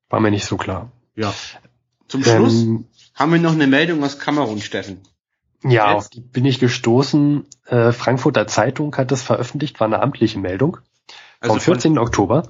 War 0.09 0.19
mir 0.19 0.31
nicht 0.31 0.45
so 0.45 0.57
klar. 0.57 0.91
Ja. 1.15 1.33
Zum 2.07 2.23
Schluss 2.23 2.61
ähm, 2.63 2.85
haben 3.15 3.31
wir 3.31 3.39
noch 3.39 3.53
eine 3.53 3.67
Meldung 3.67 4.03
aus 4.03 4.19
Kamerun, 4.19 4.59
Steffen. 4.59 5.01
Ja, 5.63 5.93
Jetzt? 5.93 5.97
auf 5.97 6.09
die 6.09 6.21
bin 6.21 6.45
ich 6.45 6.59
gestoßen. 6.59 7.45
Äh, 7.67 7.91
Frankfurter 7.91 8.47
Zeitung 8.47 8.95
hat 8.97 9.11
das 9.11 9.21
veröffentlicht, 9.21 9.79
war 9.79 9.87
eine 9.87 10.01
amtliche 10.01 10.39
Meldung. 10.39 10.77
Also 11.39 11.53
vom 11.53 11.61
14. 11.61 11.97
Oktober. 11.97 12.43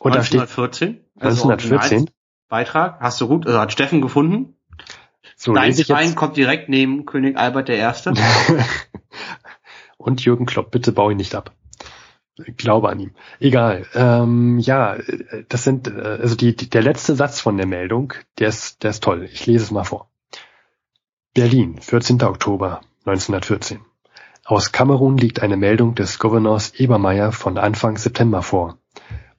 Und 0.00 0.12
1914? 0.12 1.00
Da 1.14 1.30
steht, 1.30 1.54
1914. 1.54 1.98
Also 1.98 2.06
Beitrag, 2.48 3.00
hast 3.00 3.20
du 3.20 3.28
gut, 3.28 3.46
also 3.46 3.58
hat 3.58 3.72
Steffen 3.72 4.00
gefunden. 4.00 4.56
So 5.36 5.54
Dein 5.54 5.74
Verein 5.74 6.14
kommt 6.14 6.36
direkt 6.36 6.68
neben 6.68 7.06
König 7.06 7.36
Albert 7.36 7.68
I. 7.68 7.80
und 10.02 10.24
Jürgen 10.24 10.46
Klopp, 10.46 10.70
bitte 10.70 10.92
bau 10.92 11.10
ihn 11.10 11.16
nicht 11.16 11.34
ab. 11.34 11.52
Ich 12.46 12.56
glaube 12.56 12.88
an 12.88 12.98
ihm. 12.98 13.12
Egal. 13.40 13.86
Ähm, 13.94 14.58
ja, 14.58 14.96
das 15.48 15.64
sind 15.64 15.88
äh, 15.88 16.18
also 16.20 16.34
die, 16.34 16.56
die, 16.56 16.70
der 16.70 16.82
letzte 16.82 17.14
Satz 17.14 17.40
von 17.40 17.56
der 17.56 17.66
Meldung, 17.66 18.14
der 18.38 18.48
ist, 18.48 18.82
der 18.82 18.90
ist 18.90 19.02
toll. 19.02 19.28
Ich 19.30 19.46
lese 19.46 19.64
es 19.64 19.70
mal 19.70 19.84
vor. 19.84 20.10
Berlin, 21.34 21.78
14. 21.80 22.22
Oktober 22.22 22.80
1914. 23.04 23.80
Aus 24.44 24.72
Kamerun 24.72 25.18
liegt 25.18 25.40
eine 25.40 25.56
Meldung 25.56 25.94
des 25.94 26.18
Gouverneurs 26.18 26.74
Ebermeier 26.74 27.32
von 27.32 27.58
Anfang 27.58 27.96
September 27.96 28.42
vor, 28.42 28.78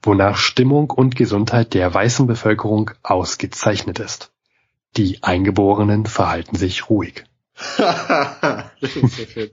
wonach 0.02 0.36
Stimmung 0.36 0.90
und 0.90 1.14
Gesundheit 1.14 1.74
der 1.74 1.92
weißen 1.92 2.26
Bevölkerung 2.26 2.92
ausgezeichnet 3.02 3.98
ist. 3.98 4.32
Die 4.96 5.22
Eingeborenen 5.22 6.06
verhalten 6.06 6.56
sich 6.56 6.88
ruhig. 6.88 7.24
das 7.78 8.96
ist 8.96 9.16
so 9.16 9.24
schön. 9.26 9.50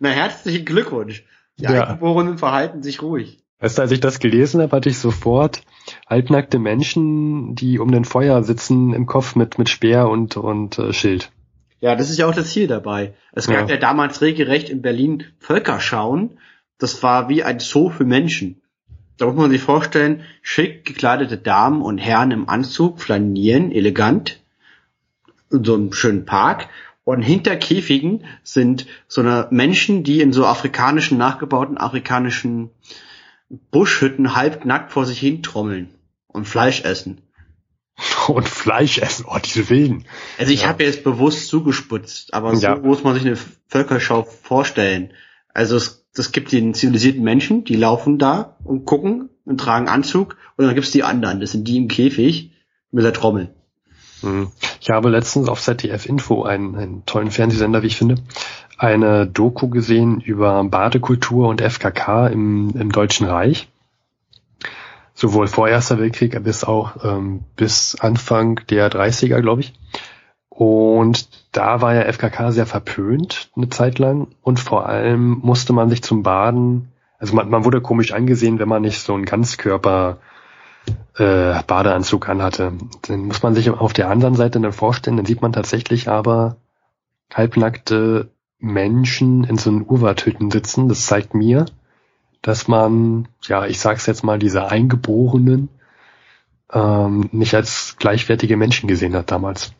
Na, 0.00 0.10
herzlichen 0.10 0.64
Glückwunsch. 0.64 1.24
Die 1.58 1.64
ja. 1.64 1.84
Eingeborenen 1.84 2.38
verhalten 2.38 2.82
sich 2.82 3.02
ruhig. 3.02 3.42
Weißt 3.60 3.78
du, 3.78 3.82
als 3.82 3.92
ich 3.92 4.00
das 4.00 4.18
gelesen 4.18 4.60
habe, 4.60 4.74
hatte 4.74 4.88
ich 4.88 4.98
sofort 4.98 5.62
halbnackte 6.08 6.58
Menschen, 6.58 7.54
die 7.54 7.78
um 7.78 7.92
den 7.92 8.04
Feuer 8.04 8.42
sitzen, 8.42 8.92
im 8.92 9.06
Kopf 9.06 9.36
mit, 9.36 9.58
mit 9.58 9.68
Speer 9.68 10.08
und, 10.08 10.36
und 10.36 10.78
äh, 10.78 10.92
Schild. 10.92 11.30
Ja, 11.80 11.94
das 11.94 12.10
ist 12.10 12.18
ja 12.18 12.26
auch 12.26 12.34
das 12.34 12.50
Ziel 12.50 12.66
dabei. 12.66 13.14
Es 13.32 13.46
gab 13.46 13.68
ja, 13.68 13.74
ja 13.74 13.80
damals 13.80 14.20
regelrecht 14.20 14.68
in 14.68 14.82
Berlin 14.82 15.24
Völkerschauen. 15.38 16.38
Das 16.78 17.02
war 17.02 17.28
wie 17.28 17.42
ein 17.44 17.60
Zoo 17.60 17.90
für 17.90 18.04
Menschen. 18.04 18.62
Da 19.16 19.26
muss 19.26 19.36
man 19.36 19.50
sich 19.50 19.60
vorstellen, 19.60 20.22
schick 20.42 20.84
gekleidete 20.84 21.38
Damen 21.38 21.82
und 21.82 21.98
Herren 21.98 22.30
im 22.30 22.48
Anzug 22.48 23.00
flanieren, 23.00 23.70
elegant, 23.70 24.40
in 25.52 25.64
so 25.64 25.74
einem 25.74 25.92
schönen 25.92 26.24
Park 26.24 26.68
und 27.04 27.22
hinter 27.22 27.56
Käfigen 27.56 28.24
sind 28.42 28.86
so 29.08 29.20
eine 29.20 29.48
Menschen, 29.50 30.04
die 30.04 30.20
in 30.20 30.32
so 30.32 30.46
afrikanischen, 30.46 31.18
nachgebauten 31.18 31.78
afrikanischen 31.78 32.70
Buschhütten 33.70 34.34
halbnackt 34.34 34.92
vor 34.92 35.04
sich 35.04 35.18
hin 35.18 35.42
trommeln 35.42 35.94
und 36.28 36.46
Fleisch 36.46 36.84
essen. 36.84 37.20
Und 38.28 38.48
Fleisch 38.48 38.98
essen, 38.98 39.26
oh, 39.28 39.36
diese 39.44 39.68
Wilden. 39.68 40.06
Also 40.38 40.50
ich 40.52 40.62
ja. 40.62 40.68
habe 40.68 40.82
jetzt 40.82 41.04
bewusst 41.04 41.48
zugesputzt, 41.48 42.32
aber 42.32 42.56
so 42.56 42.62
ja. 42.62 42.76
muss 42.76 43.04
man 43.04 43.14
sich 43.14 43.26
eine 43.26 43.36
Völkerschau 43.68 44.22
vorstellen. 44.22 45.12
Also 45.52 45.76
es, 45.76 46.06
es 46.16 46.32
gibt 46.32 46.52
den 46.52 46.72
zivilisierten 46.72 47.22
Menschen, 47.22 47.64
die 47.64 47.76
laufen 47.76 48.18
da 48.18 48.56
und 48.64 48.86
gucken 48.86 49.28
und 49.44 49.58
tragen 49.60 49.88
Anzug 49.88 50.38
und 50.56 50.64
dann 50.64 50.74
gibt's 50.74 50.90
die 50.90 51.02
anderen, 51.02 51.40
das 51.40 51.52
sind 51.52 51.68
die 51.68 51.76
im 51.76 51.88
Käfig 51.88 52.52
mit 52.90 53.04
der 53.04 53.12
Trommel. 53.12 53.54
Hm. 54.22 54.50
Ich 54.80 54.90
habe 54.90 55.10
letztens 55.10 55.48
auf 55.48 55.60
ZDF 55.60 56.06
Info, 56.06 56.44
einen, 56.44 56.76
einen 56.76 57.06
tollen 57.06 57.30
Fernsehsender, 57.30 57.82
wie 57.82 57.88
ich 57.88 57.96
finde, 57.96 58.16
eine 58.78 59.26
Doku 59.26 59.68
gesehen 59.68 60.20
über 60.20 60.64
Badekultur 60.64 61.48
und 61.48 61.60
FKK 61.60 62.28
im, 62.28 62.70
im 62.76 62.92
Deutschen 62.92 63.26
Reich. 63.26 63.68
Sowohl 65.14 65.46
vor 65.46 65.68
Erster 65.68 65.98
Weltkrieg 65.98 66.42
bis 66.42 66.64
auch 66.64 67.04
ähm, 67.04 67.44
bis 67.54 67.96
Anfang 68.00 68.60
der 68.70 68.90
30er, 68.90 69.40
glaube 69.40 69.60
ich. 69.60 69.74
Und 70.48 71.28
da 71.52 71.80
war 71.80 71.94
ja 71.94 72.10
FKK 72.10 72.52
sehr 72.52 72.66
verpönt 72.66 73.50
eine 73.56 73.68
Zeit 73.68 73.98
lang 73.98 74.28
und 74.42 74.60
vor 74.60 74.86
allem 74.86 75.38
musste 75.42 75.72
man 75.72 75.88
sich 75.88 76.02
zum 76.02 76.22
Baden, 76.22 76.92
also 77.18 77.34
man, 77.34 77.48
man 77.48 77.64
wurde 77.64 77.80
komisch 77.80 78.12
angesehen, 78.12 78.58
wenn 78.58 78.68
man 78.68 78.82
nicht 78.82 79.00
so 79.00 79.14
einen 79.14 79.24
Ganzkörper 79.24 80.18
äh, 81.16 81.62
Badeanzug 81.66 82.28
anhatte. 82.28 82.72
Den 83.08 83.26
muss 83.26 83.42
man 83.42 83.54
sich 83.54 83.70
auf 83.70 83.92
der 83.92 84.08
anderen 84.10 84.34
Seite 84.34 84.60
dann 84.60 84.72
vorstellen, 84.72 85.16
dann 85.16 85.26
sieht 85.26 85.42
man 85.42 85.52
tatsächlich 85.52 86.08
aber 86.08 86.56
halbnackte 87.32 88.30
Menschen 88.58 89.44
in 89.44 89.58
so 89.58 89.70
Urwaldhütten 89.70 90.50
sitzen. 90.50 90.88
Das 90.88 91.06
zeigt 91.06 91.34
mir, 91.34 91.66
dass 92.42 92.68
man, 92.68 93.28
ja, 93.42 93.66
ich 93.66 93.80
sag's 93.80 94.06
jetzt 94.06 94.24
mal, 94.24 94.38
diese 94.38 94.68
Eingeborenen 94.68 95.68
ähm, 96.72 97.28
nicht 97.32 97.54
als 97.54 97.96
gleichwertige 97.98 98.56
Menschen 98.56 98.88
gesehen 98.88 99.14
hat 99.14 99.30
damals. 99.30 99.72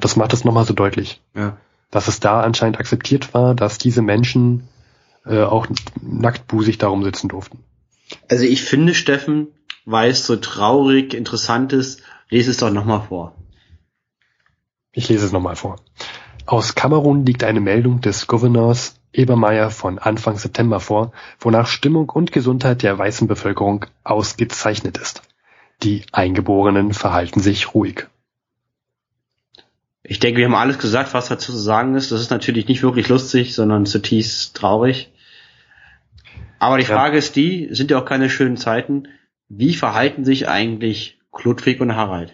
Das 0.00 0.16
macht 0.16 0.32
es 0.32 0.44
nochmal 0.44 0.64
so 0.64 0.74
deutlich. 0.74 1.20
Ja. 1.34 1.56
Dass 1.90 2.08
es 2.08 2.20
da 2.20 2.40
anscheinend 2.40 2.78
akzeptiert 2.78 3.34
war, 3.34 3.54
dass 3.54 3.78
diese 3.78 4.02
Menschen 4.02 4.68
äh, 5.24 5.42
auch 5.42 5.66
nacktbusig 6.00 6.78
darum 6.78 7.02
sitzen 7.04 7.28
durften. 7.28 7.58
Also 8.28 8.44
ich 8.44 8.62
finde, 8.64 8.94
Steffen, 8.94 9.48
weil 9.86 10.10
es 10.10 10.26
so 10.26 10.36
traurig, 10.36 11.14
interessant 11.14 11.72
ist, 11.72 12.02
lese 12.28 12.50
es 12.50 12.58
doch 12.58 12.70
nochmal 12.70 13.06
vor. 13.08 13.34
Ich 14.92 15.08
lese 15.08 15.24
es 15.24 15.32
nochmal 15.32 15.56
vor. 15.56 15.76
Aus 16.44 16.74
Kamerun 16.74 17.24
liegt 17.24 17.44
eine 17.44 17.60
Meldung 17.60 18.00
des 18.00 18.26
Gouverneurs 18.26 18.96
Ebermeier 19.12 19.70
von 19.70 19.98
Anfang 19.98 20.36
September 20.36 20.80
vor, 20.80 21.12
wonach 21.38 21.68
Stimmung 21.68 22.10
und 22.10 22.32
Gesundheit 22.32 22.82
der 22.82 22.98
weißen 22.98 23.28
Bevölkerung 23.28 23.86
ausgezeichnet 24.04 24.98
ist. 24.98 25.22
Die 25.82 26.04
Eingeborenen 26.12 26.92
verhalten 26.92 27.40
sich 27.40 27.74
ruhig. 27.74 28.06
Ich 30.02 30.18
denke, 30.20 30.38
wir 30.38 30.46
haben 30.46 30.54
alles 30.54 30.78
gesagt, 30.78 31.14
was 31.14 31.28
dazu 31.28 31.52
zu 31.52 31.58
sagen 31.58 31.94
ist. 31.94 32.12
Das 32.12 32.20
ist 32.20 32.30
natürlich 32.30 32.68
nicht 32.68 32.82
wirklich 32.82 33.08
lustig, 33.08 33.54
sondern 33.54 33.86
zutiefst 33.86 34.56
traurig. 34.56 35.12
Aber 36.58 36.78
die 36.78 36.84
Frage 36.84 37.14
ja. 37.14 37.18
ist 37.18 37.36
die, 37.36 37.68
sind 37.72 37.90
ja 37.90 38.00
auch 38.00 38.04
keine 38.04 38.30
schönen 38.30 38.56
Zeiten. 38.56 39.08
Wie 39.48 39.74
verhalten 39.74 40.24
sich 40.24 40.48
eigentlich 40.48 41.20
Kludwig 41.32 41.80
und 41.80 41.94
Harald? 41.94 42.32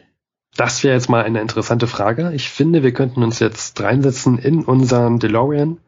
Das 0.57 0.83
wäre 0.85 0.95
jetzt 0.95 1.09
mal 1.09 1.23
eine 1.23 1.41
interessante 1.41 1.87
Frage. 1.87 2.33
Ich 2.35 2.51
finde, 2.51 2.83
wir 2.83 2.93
könnten 2.93 3.23
uns 3.23 3.39
jetzt 3.39 3.81
reinsetzen 3.81 4.37
in 4.39 4.65
unseren 4.65 5.19
DeLorean. 5.19 5.79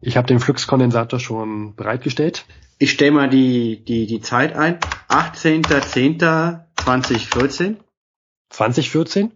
Ich 0.00 0.16
habe 0.16 0.26
den 0.26 0.40
Fluxkondensator 0.40 1.20
schon 1.20 1.76
bereitgestellt. 1.76 2.46
Ich 2.78 2.90
stelle 2.90 3.12
mal 3.12 3.28
die, 3.28 3.84
die, 3.84 4.06
die 4.06 4.20
Zeit 4.20 4.54
ein. 4.54 4.80
18.10.2014. 5.08 7.76
2014? 8.50 9.30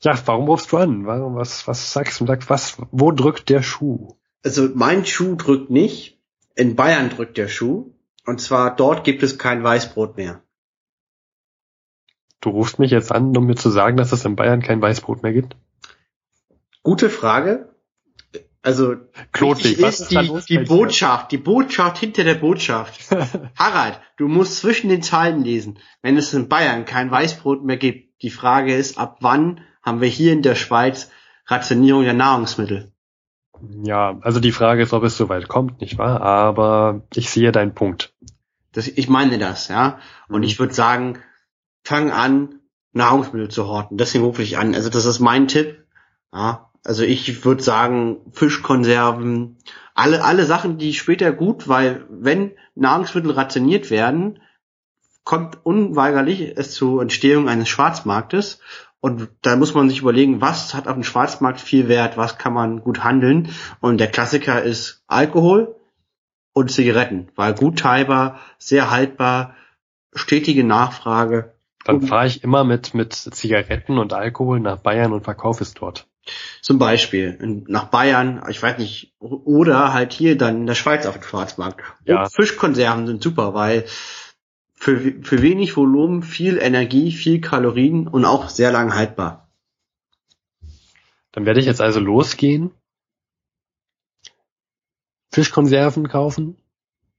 Ja, 0.00 0.18
warum 0.24 0.46
rufst 0.46 0.72
du 0.72 0.78
an? 0.78 1.04
Warum, 1.04 1.36
was, 1.36 1.68
was 1.68 1.92
sagst 1.92 2.20
du? 2.20 2.26
Was, 2.26 2.78
wo 2.90 3.12
drückt 3.12 3.50
der 3.50 3.62
Schuh? 3.62 4.16
Also 4.42 4.70
mein 4.74 5.04
Schuh 5.04 5.36
drückt 5.36 5.70
nicht. 5.70 6.18
In 6.54 6.76
Bayern 6.76 7.10
drückt 7.10 7.36
der 7.36 7.48
Schuh. 7.48 7.92
Und 8.24 8.40
zwar 8.40 8.74
dort 8.74 9.04
gibt 9.04 9.22
es 9.22 9.38
kein 9.38 9.62
Weißbrot 9.62 10.16
mehr. 10.16 10.42
Du 12.40 12.48
rufst 12.48 12.78
mich 12.78 12.90
jetzt 12.90 13.12
an, 13.12 13.36
um 13.36 13.46
mir 13.46 13.54
zu 13.54 13.68
sagen, 13.68 13.98
dass 13.98 14.12
es 14.12 14.24
in 14.24 14.34
Bayern 14.34 14.62
kein 14.62 14.80
Weißbrot 14.80 15.22
mehr 15.22 15.34
gibt? 15.34 15.56
Gute 16.82 17.10
Frage. 17.10 17.71
Also 18.64 18.94
Klotwig, 19.32 19.78
wichtig 19.78 19.82
was 19.82 20.00
ist 20.00 20.48
die? 20.48 20.58
Botschaft, 20.58 21.32
die 21.32 21.38
Botschaft 21.38 21.98
hinter 21.98 22.22
der 22.22 22.36
Botschaft. 22.36 23.00
Harald, 23.58 24.00
du 24.16 24.28
musst 24.28 24.58
zwischen 24.58 24.88
den 24.88 25.02
Zeilen 25.02 25.42
lesen. 25.42 25.78
Wenn 26.00 26.16
es 26.16 26.32
in 26.32 26.48
Bayern 26.48 26.84
kein 26.84 27.10
Weißbrot 27.10 27.64
mehr 27.64 27.76
gibt, 27.76 28.22
die 28.22 28.30
Frage 28.30 28.74
ist, 28.74 28.98
ab 28.98 29.18
wann 29.20 29.60
haben 29.82 30.00
wir 30.00 30.08
hier 30.08 30.32
in 30.32 30.42
der 30.42 30.54
Schweiz 30.54 31.10
Rationierung 31.46 32.04
der 32.04 32.14
Nahrungsmittel? 32.14 32.92
Ja, 33.82 34.18
also 34.22 34.38
die 34.40 34.52
Frage 34.52 34.82
ist, 34.82 34.92
ob 34.92 35.02
es 35.02 35.16
soweit 35.16 35.48
kommt, 35.48 35.80
nicht 35.80 35.98
wahr? 35.98 36.20
Aber 36.20 37.02
ich 37.14 37.30
sehe 37.30 37.52
deinen 37.52 37.74
Punkt. 37.74 38.14
Das, 38.72 38.88
ich 38.88 39.08
meine 39.08 39.38
das, 39.38 39.68
ja. 39.68 39.98
Und 40.28 40.38
Mhm. 40.40 40.46
ich 40.46 40.58
würde 40.58 40.72
sagen, 40.72 41.18
fang 41.84 42.10
an, 42.12 42.60
Nahrungsmittel 42.92 43.48
zu 43.50 43.66
horten. 43.66 43.96
Deswegen 43.98 44.24
rufe 44.24 44.42
ich 44.42 44.58
an. 44.58 44.74
Also 44.74 44.88
das 44.88 45.04
ist 45.04 45.18
mein 45.20 45.48
Tipp. 45.48 45.84
Ja. 46.32 46.71
Also 46.84 47.04
ich 47.04 47.44
würde 47.44 47.62
sagen, 47.62 48.18
Fischkonserven, 48.32 49.56
alle, 49.94 50.24
alle 50.24 50.46
Sachen, 50.46 50.78
die 50.78 50.94
später 50.94 51.32
gut, 51.32 51.68
weil 51.68 52.04
wenn 52.08 52.52
Nahrungsmittel 52.74 53.30
rationiert 53.30 53.90
werden, 53.90 54.40
kommt 55.24 55.64
unweigerlich 55.64 56.56
es 56.56 56.72
zur 56.72 57.02
Entstehung 57.02 57.48
eines 57.48 57.68
Schwarzmarktes. 57.68 58.60
Und 59.00 59.28
da 59.42 59.56
muss 59.56 59.74
man 59.74 59.88
sich 59.88 60.00
überlegen, 60.00 60.40
was 60.40 60.74
hat 60.74 60.88
auf 60.88 60.94
dem 60.94 61.04
Schwarzmarkt 61.04 61.60
viel 61.60 61.88
Wert, 61.88 62.16
was 62.16 62.38
kann 62.38 62.52
man 62.52 62.80
gut 62.80 63.02
handeln. 63.04 63.48
Und 63.80 63.98
der 63.98 64.10
Klassiker 64.10 64.62
ist 64.62 65.02
Alkohol 65.06 65.76
und 66.52 66.70
Zigaretten, 66.70 67.28
weil 67.34 67.54
gut 67.54 67.80
teilbar, 67.80 68.40
sehr 68.58 68.90
haltbar, 68.90 69.56
stetige 70.14 70.64
Nachfrage. 70.64 71.54
Dann 71.84 72.02
fahre 72.02 72.26
ich 72.26 72.44
immer 72.44 72.62
mit, 72.62 72.94
mit 72.94 73.12
Zigaretten 73.12 73.98
und 73.98 74.12
Alkohol 74.12 74.60
nach 74.60 74.78
Bayern 74.78 75.12
und 75.12 75.24
verkaufe 75.24 75.64
es 75.64 75.74
dort. 75.74 76.06
Zum 76.60 76.78
Beispiel 76.78 77.36
in- 77.40 77.64
nach 77.66 77.84
Bayern, 77.86 78.44
ich 78.48 78.62
weiß 78.62 78.78
nicht, 78.78 79.14
oder 79.18 79.92
halt 79.92 80.12
hier 80.12 80.38
dann 80.38 80.58
in 80.58 80.66
der 80.66 80.74
Schweiz 80.74 81.06
auf 81.06 81.14
dem 81.14 81.22
Schwarzmarkt. 81.24 81.82
Ja. 82.04 82.22
Und 82.22 82.32
Fischkonserven 82.32 83.06
sind 83.06 83.22
super, 83.22 83.54
weil 83.54 83.84
für, 84.74 84.98
für 85.22 85.42
wenig 85.42 85.76
Volumen 85.76 86.22
viel 86.22 86.58
Energie, 86.58 87.12
viel 87.12 87.40
Kalorien 87.40 88.06
und 88.08 88.24
auch 88.24 88.48
sehr 88.48 88.72
lang 88.72 88.94
haltbar. 88.94 89.50
Dann 91.32 91.46
werde 91.46 91.60
ich 91.60 91.66
jetzt 91.66 91.80
also 91.80 91.98
losgehen, 91.98 92.72
Fischkonserven 95.32 96.08
kaufen, 96.08 96.56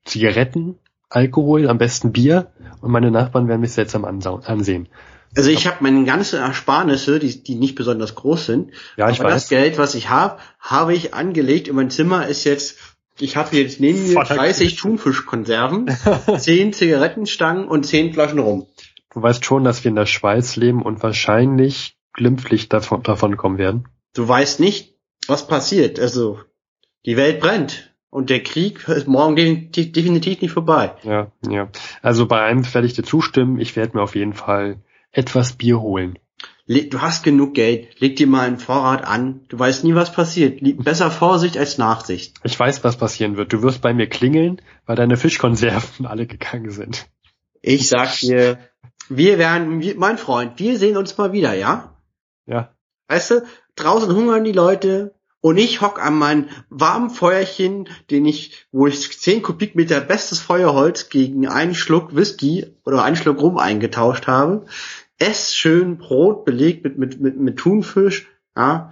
Zigaretten, 0.06 0.78
Alkohol, 1.10 1.68
am 1.68 1.78
besten 1.78 2.12
Bier 2.12 2.52
und 2.82 2.92
meine 2.92 3.12
Nachbarn 3.12 3.48
werden 3.48 3.62
mich 3.62 3.74
seltsam 3.74 4.06
ansehen. 4.06 4.88
Also 5.36 5.50
ich 5.50 5.68
habe 5.68 5.78
meine 5.82 6.04
ganzen 6.06 6.40
Ersparnisse, 6.40 7.20
die, 7.20 7.44
die 7.44 7.56
nicht 7.56 7.76
besonders 7.76 8.16
groß 8.16 8.46
sind, 8.46 8.72
Ja, 8.98 9.10
ich 9.10 9.20
aber 9.20 9.30
das 9.30 9.44
weiß. 9.44 9.50
Geld, 9.50 9.78
was 9.78 9.96
ich 9.96 10.10
habe, 10.10 10.40
habe 10.60 10.94
ich 10.94 11.14
angelegt 11.14 11.70
und 11.70 11.76
mein 11.76 11.90
Zimmer 11.90 12.28
ist 12.28 12.44
jetzt, 12.44 12.78
ich 13.20 13.36
habe 13.36 13.56
jetzt 13.56 13.80
neben 13.80 14.08
mir 14.08 14.14
Voller 14.14 14.36
30 14.36 14.76
Thunfischkonserven, 14.76 15.88
10 16.38 16.74
Zigarettenstangen 16.74 17.68
und 17.68 17.86
10 17.86 18.14
Flaschen 18.14 18.40
rum. 18.40 18.68
Du 19.14 19.22
weißt 19.22 19.46
schon, 19.46 19.64
dass 19.64 19.84
wir 19.84 19.90
in 19.90 19.96
der 19.96 20.06
Schweiz 20.08 20.56
leben 20.56 20.82
und 20.82 21.04
wahrscheinlich 21.04 21.98
glimpflich 22.14 22.70
davon, 22.70 23.04
davon 23.04 23.38
kommen 23.38 23.58
werden. 23.58 23.88
Du 24.14 24.28
weißt 24.28 24.60
nicht, 24.60 24.96
was 25.28 25.48
passiert. 25.48 26.00
Also 26.00 26.40
die 27.06 27.18
Welt 27.18 27.40
brennt 27.40 27.94
und 28.10 28.30
der 28.30 28.42
Krieg 28.44 28.88
ist 28.88 29.08
morgen 29.08 29.36
definitiv, 29.36 29.92
definitiv 29.92 30.42
nicht 30.42 30.52
vorbei. 30.52 30.94
Ja, 31.04 31.32
ja. 31.48 31.70
Also 32.02 32.28
bei 32.28 32.42
einem 32.42 32.72
werde 32.74 32.88
ich 32.88 32.94
dir 32.94 33.04
zustimmen. 33.04 33.60
Ich 33.60 33.76
werde 33.76 33.98
mir 33.98 34.04
auf 34.04 34.16
jeden 34.16 34.34
Fall 34.34 34.78
etwas 35.14 35.54
Bier 35.54 35.80
holen. 35.80 36.20
Le- 36.66 36.84
Du 36.86 37.02
hast 37.02 37.24
genug 37.24 37.54
Geld, 37.54 38.00
leg 38.00 38.16
dir 38.18 38.28
mal 38.28 38.46
einen 38.48 38.58
Vorrat 38.58 39.06
an. 39.06 39.42
Du 39.50 39.58
weißt 39.58 39.84
nie, 39.86 39.96
was 39.96 40.12
passiert. 40.12 40.60
Besser 40.84 41.10
Vorsicht 41.12 41.58
als 41.58 41.78
Nachsicht. 41.78 42.38
Ich 42.44 42.60
weiß, 42.60 42.84
was 42.84 42.98
passieren 42.98 43.38
wird. 43.38 43.54
Du 43.54 43.62
wirst 43.62 43.82
bei 43.82 43.94
mir 43.94 44.08
klingeln, 44.08 44.62
weil 44.86 44.96
deine 44.98 45.16
Fischkonserven 45.18 46.06
alle 46.06 46.28
gegangen 46.28 46.72
sind. 46.72 47.08
Ich 47.62 47.88
sag 47.88 48.18
dir, 48.20 48.60
wir 49.08 49.38
werden, 49.38 49.82
mein 49.98 50.18
Freund, 50.18 50.60
wir 50.60 50.78
sehen 50.78 50.98
uns 50.98 51.18
mal 51.18 51.32
wieder, 51.32 51.54
ja? 51.54 51.96
Ja, 52.46 52.74
Weißt 53.08 53.32
du, 53.32 53.44
draußen 53.76 54.14
hungern 54.14 54.44
die 54.44 54.52
Leute 54.54 55.14
und 55.42 55.58
ich 55.58 55.82
hock 55.82 56.02
an 56.02 56.18
meinem 56.18 56.48
warmen 56.70 57.10
Feuerchen, 57.10 57.90
den 58.10 58.26
ich, 58.26 58.66
wo 58.72 58.88
ich 58.88 59.20
10 59.20 59.42
Kubikmeter 59.42 60.00
bestes 60.02 60.40
Feuerholz 60.40 61.10
gegen 61.10 61.48
einen 61.48 61.76
Schluck 61.76 62.16
Whisky 62.16 62.66
oder 62.86 63.04
einen 63.04 63.18
Schluck 63.18 63.42
Rum 63.42 63.58
eingetauscht 63.58 64.28
habe. 64.28 64.66
Ess 65.20 65.56
schön 65.56 65.98
Brot 65.98 66.46
belegt 66.46 66.84
mit, 66.84 66.98
mit, 66.98 67.20
mit, 67.22 67.40
mit 67.40 67.58
Thunfisch, 67.58 68.28
ja. 68.56 68.92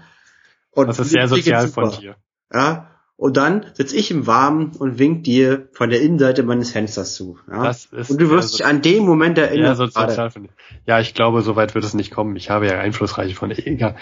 Und 0.71 0.87
das 0.87 0.99
ist 0.99 1.09
sehr 1.09 1.27
sozial 1.27 1.67
von 1.67 1.91
dir. 1.91 2.15
Ja. 2.53 2.87
Und 3.17 3.37
dann 3.37 3.67
sitz 3.73 3.93
ich 3.93 4.09
im 4.09 4.25
Warmen 4.25 4.71
und 4.79 4.97
wink 4.97 5.23
dir 5.25 5.67
von 5.73 5.91
der 5.91 6.01
Innenseite 6.01 6.41
meines 6.41 6.71
Fensters 6.71 7.13
zu. 7.13 7.37
Ja? 7.47 7.65
Das 7.65 7.85
ist 7.85 8.09
und 8.09 8.19
du 8.19 8.31
wirst 8.31 8.53
dich 8.55 8.65
an 8.65 8.81
den 8.81 9.05
Moment 9.05 9.37
Ja, 9.37 9.43
erinnern. 9.43 9.75
gerade. 9.77 9.91
sozial 9.91 10.31
von 10.31 10.43
dir. 10.43 10.49
Ja, 10.87 10.99
ich 10.99 11.13
glaube, 11.13 11.41
so 11.43 11.55
weit 11.55 11.75
wird 11.75 11.85
es 11.85 11.93
nicht 11.93 12.09
kommen. 12.09 12.35
Ich 12.35 12.49
habe 12.49 12.65
ja 12.65 12.79
einflussreiche 12.79 13.35
von 13.35 13.51
Egal. 13.51 13.95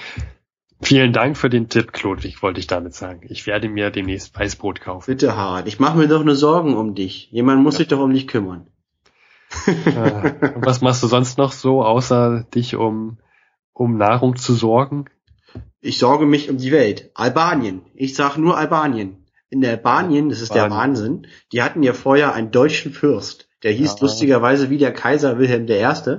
Vielen 0.82 1.12
Dank 1.12 1.36
für 1.36 1.50
den 1.50 1.68
Tipp, 1.68 1.92
Klodwig, 1.92 2.42
wollte 2.42 2.62
ich 2.62 2.68
damit 2.68 2.94
sagen. 2.94 3.20
Ich 3.28 3.46
werde 3.46 3.68
mir 3.68 3.90
demnächst 3.90 4.40
Weißbrot 4.40 4.80
kaufen. 4.80 5.12
Bitte, 5.12 5.36
Harald, 5.36 5.68
ich 5.68 5.80
mache 5.80 5.98
mir 5.98 6.08
doch 6.08 6.24
nur 6.24 6.36
Sorgen 6.36 6.78
um 6.78 6.96
dich. 6.96 7.30
Jemand 7.32 7.62
muss 7.62 7.76
sich 7.76 7.90
doch 7.90 8.00
um 8.00 8.14
dich 8.14 8.28
kümmern. 8.28 8.68
Äh, 9.68 10.52
was 10.56 10.82
machst 10.82 11.02
du 11.04 11.08
sonst 11.08 11.38
noch 11.38 11.52
so, 11.52 11.84
außer 11.84 12.46
dich 12.54 12.76
um, 12.76 13.18
um 13.74 13.98
Nahrung 13.98 14.36
zu 14.36 14.54
sorgen? 14.54 15.06
Ich 15.82 15.98
sorge 15.98 16.26
mich 16.26 16.50
um 16.50 16.58
die 16.58 16.72
Welt. 16.72 17.12
Albanien. 17.16 17.82
Ich 17.96 18.16
sag 18.16 18.38
nur 18.38 18.58
Albanien. 18.58 19.26
In 19.50 19.62
der 19.62 19.72
Albanien, 19.72 20.30
das 20.30 20.42
ist 20.42 20.54
der 20.54 20.64
Albanien. 20.64 20.90
Wahnsinn, 20.90 21.28
die 21.52 21.64
hatten 21.64 21.82
ja 21.82 21.94
vorher 21.94 22.34
einen 22.34 22.52
deutschen 22.52 22.92
Fürst. 22.92 23.50
Der 23.64 23.72
hieß 23.72 23.96
Ja. 23.96 24.02
lustigerweise 24.02 24.70
wie 24.70 24.78
der 24.78 24.94
Kaiser 24.94 25.40
Wilhelm 25.40 25.68
I. 25.68 26.18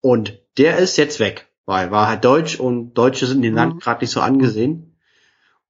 Und 0.00 0.38
der 0.56 0.78
ist 0.78 0.96
jetzt 0.96 1.20
weg, 1.20 1.48
weil 1.66 1.90
war 1.90 2.08
halt 2.08 2.24
deutsch 2.24 2.58
und 2.58 2.94
Deutsche 2.94 3.26
sind 3.26 3.38
in 3.38 3.42
dem 3.42 3.52
Mhm. 3.52 3.58
Land 3.58 3.82
gerade 3.82 4.02
nicht 4.04 4.10
so 4.10 4.20
angesehen. 4.20 4.96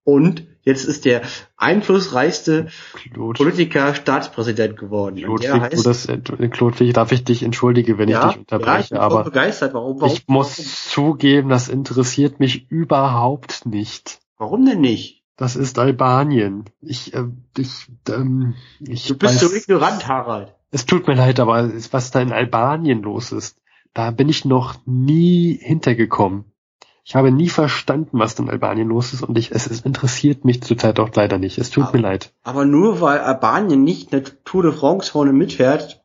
Und 0.05 0.47
jetzt 0.65 0.85
ist 0.85 1.05
der 1.05 1.23
einflussreichste 1.57 2.69
Klod, 2.95 3.37
Politiker 3.37 3.95
Staatspräsident 3.95 4.77
geworden. 4.77 5.25
Und 5.25 5.43
der 5.43 5.69
du 5.69 5.83
das, 5.83 6.07
äh, 6.07 6.19
du- 6.19 6.37
Klodwig, 6.49 6.93
darf 6.95 7.13
ich 7.13 7.25
dich 7.25 7.43
entschuldige, 7.43 7.99
wenn 7.99 8.09
ich 8.09 8.15
dich 8.17 8.23
ja, 8.23 8.29
ja, 8.29 8.31
ich 8.33 8.39
unterbreche, 8.39 9.01
aber 9.01 9.25
begeistert. 9.25 9.75
Warum, 9.75 10.01
warum, 10.01 10.13
ich 10.13 10.27
muss 10.29 10.89
zugeben, 10.91 11.49
das 11.49 11.69
interessiert 11.69 12.41
mich 12.41 12.71
überhaupt 12.71 13.67
nicht. 13.67 14.21
warum 14.39 14.65
denn 14.65 14.81
nicht? 14.81 15.23
Das 15.37 15.57
ist 15.57 15.79
Albanien. 15.81 16.65
Ich, 16.81 17.13
äh, 17.15 17.25
ich, 17.59 17.89
ähm, 18.09 18.55
ich 18.79 19.09
Du 19.09 19.17
bist 19.19 19.43
weiß, 19.43 19.51
so 19.51 19.55
ignorant, 19.57 20.07
Harald. 20.07 20.55
Es 20.71 20.87
tut 20.87 21.07
mir 21.09 21.15
leid, 21.15 21.41
aber 21.41 21.71
was 21.91 22.11
da 22.13 22.21
in 22.21 22.33
Albanien 22.33 23.03
los 23.03 23.33
ist, 23.33 23.59
da 23.95 24.11
bin 24.13 24.29
ich 24.29 24.45
noch 24.45 24.75
nie 24.87 25.59
hintergekommen. 25.61 26.45
Ich 27.07 27.15
habe 27.15 27.31
nie 27.31 27.51
verstanden, 27.51 28.19
was 28.19 28.39
in 28.39 28.49
Albanien 28.49 28.89
los 28.89 29.13
ist 29.13 29.23
und 29.23 29.37
ich, 29.37 29.53
es, 29.53 29.67
es 29.67 29.81
interessiert 29.83 30.45
mich 30.47 30.63
zurzeit 30.63 30.99
auch 30.99 31.11
leider 31.15 31.37
nicht. 31.39 31.59
Es 31.59 31.69
tut 31.71 31.85
Aber- 31.85 31.97
mir 31.99 32.03
leid. 32.03 32.33
Aber 32.43 32.65
nur 32.65 33.01
weil 33.03 33.19
Albanien 33.21 33.85
nicht 33.85 34.13
eine 34.13 34.23
Tour 34.45 34.63
de 34.63 34.73
France 34.73 35.11
vorne 35.13 35.33
mitfährt, 35.35 36.01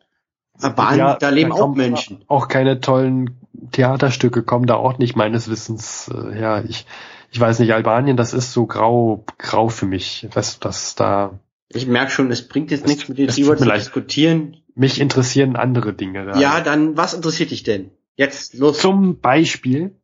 Albanien, 0.61 0.99
Ja, 0.99 1.15
da 1.15 1.29
leben 1.29 1.53
auch 1.53 1.59
kommen 1.59 1.77
Menschen. 1.77 2.25
Auch 2.27 2.49
keine 2.49 2.81
tollen 2.81 3.39
Theaterstücke 3.71 4.43
kommen 4.43 4.65
da 4.65 4.75
auch 4.75 4.97
nicht 4.97 5.15
meines 5.15 5.49
Wissens 5.49 6.09
äh, 6.13 6.33
her. 6.33 6.65
Ich, 6.67 6.85
ich 7.31 7.39
weiß 7.39 7.59
nicht, 7.59 7.73
Albanien, 7.73 8.17
das 8.17 8.33
ist 8.33 8.51
so 8.51 8.65
grau, 8.65 9.23
grau 9.37 9.69
für 9.69 9.85
mich. 9.85 10.27
Was, 10.33 10.59
das 10.59 10.95
da, 10.95 11.39
Ich 11.69 11.87
merke 11.87 12.11
schon, 12.11 12.29
es 12.29 12.45
bringt 12.49 12.71
jetzt 12.71 12.81
Es- 12.83 12.89
nichts 12.89 13.07
mit 13.07 13.17
dir 13.19 13.27
drüber 13.27 13.55
zu 13.55 13.63
leid. 13.63 13.79
diskutieren. 13.79 14.57
mich 14.75 14.99
interessieren 14.99 15.55
andere 15.55 15.93
Dinge. 15.93 16.25
Da. 16.25 16.37
Ja, 16.39 16.59
dann, 16.59 16.97
was 16.97 17.13
interessiert 17.13 17.51
dich 17.51 17.63
denn? 17.63 17.91
Jetzt, 18.15 18.53
los. 18.55 18.79
Zum 18.79 19.21
Beispiel, 19.21 19.95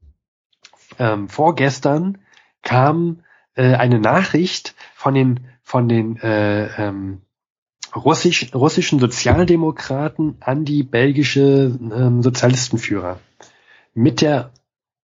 ähm, 0.99 1.29
vorgestern 1.29 2.17
kam 2.61 3.23
äh, 3.55 3.73
eine 3.75 3.99
Nachricht 3.99 4.75
von 4.95 5.13
den, 5.13 5.45
von 5.63 5.87
den 5.87 6.17
äh, 6.17 6.65
ähm, 6.87 7.21
russisch, 7.95 8.53
russischen 8.53 8.99
Sozialdemokraten 8.99 10.37
an 10.41 10.65
die 10.65 10.83
belgische 10.83 11.77
ähm, 11.79 12.21
Sozialistenführer. 12.23 13.19
Mit 13.93 14.21
der 14.21 14.51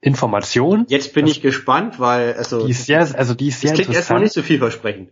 Information, 0.01 0.85
Jetzt 0.89 1.13
bin 1.13 1.25
Das- 1.25 1.35
ich 1.37 1.41
gespannt, 1.41 1.99
weil, 1.99 2.33
also, 2.33 2.65
die 2.65 2.71
ist 2.71 2.85
sehr, 2.87 2.99
also 3.17 3.33
die 3.35 3.47
ist 3.47 3.63
das 3.63 3.69
sehr 3.69 3.73
klingt 3.75 3.93
erstmal 3.95 4.19
nicht 4.21 4.33
so 4.33 4.41
vielversprechend. 4.41 5.11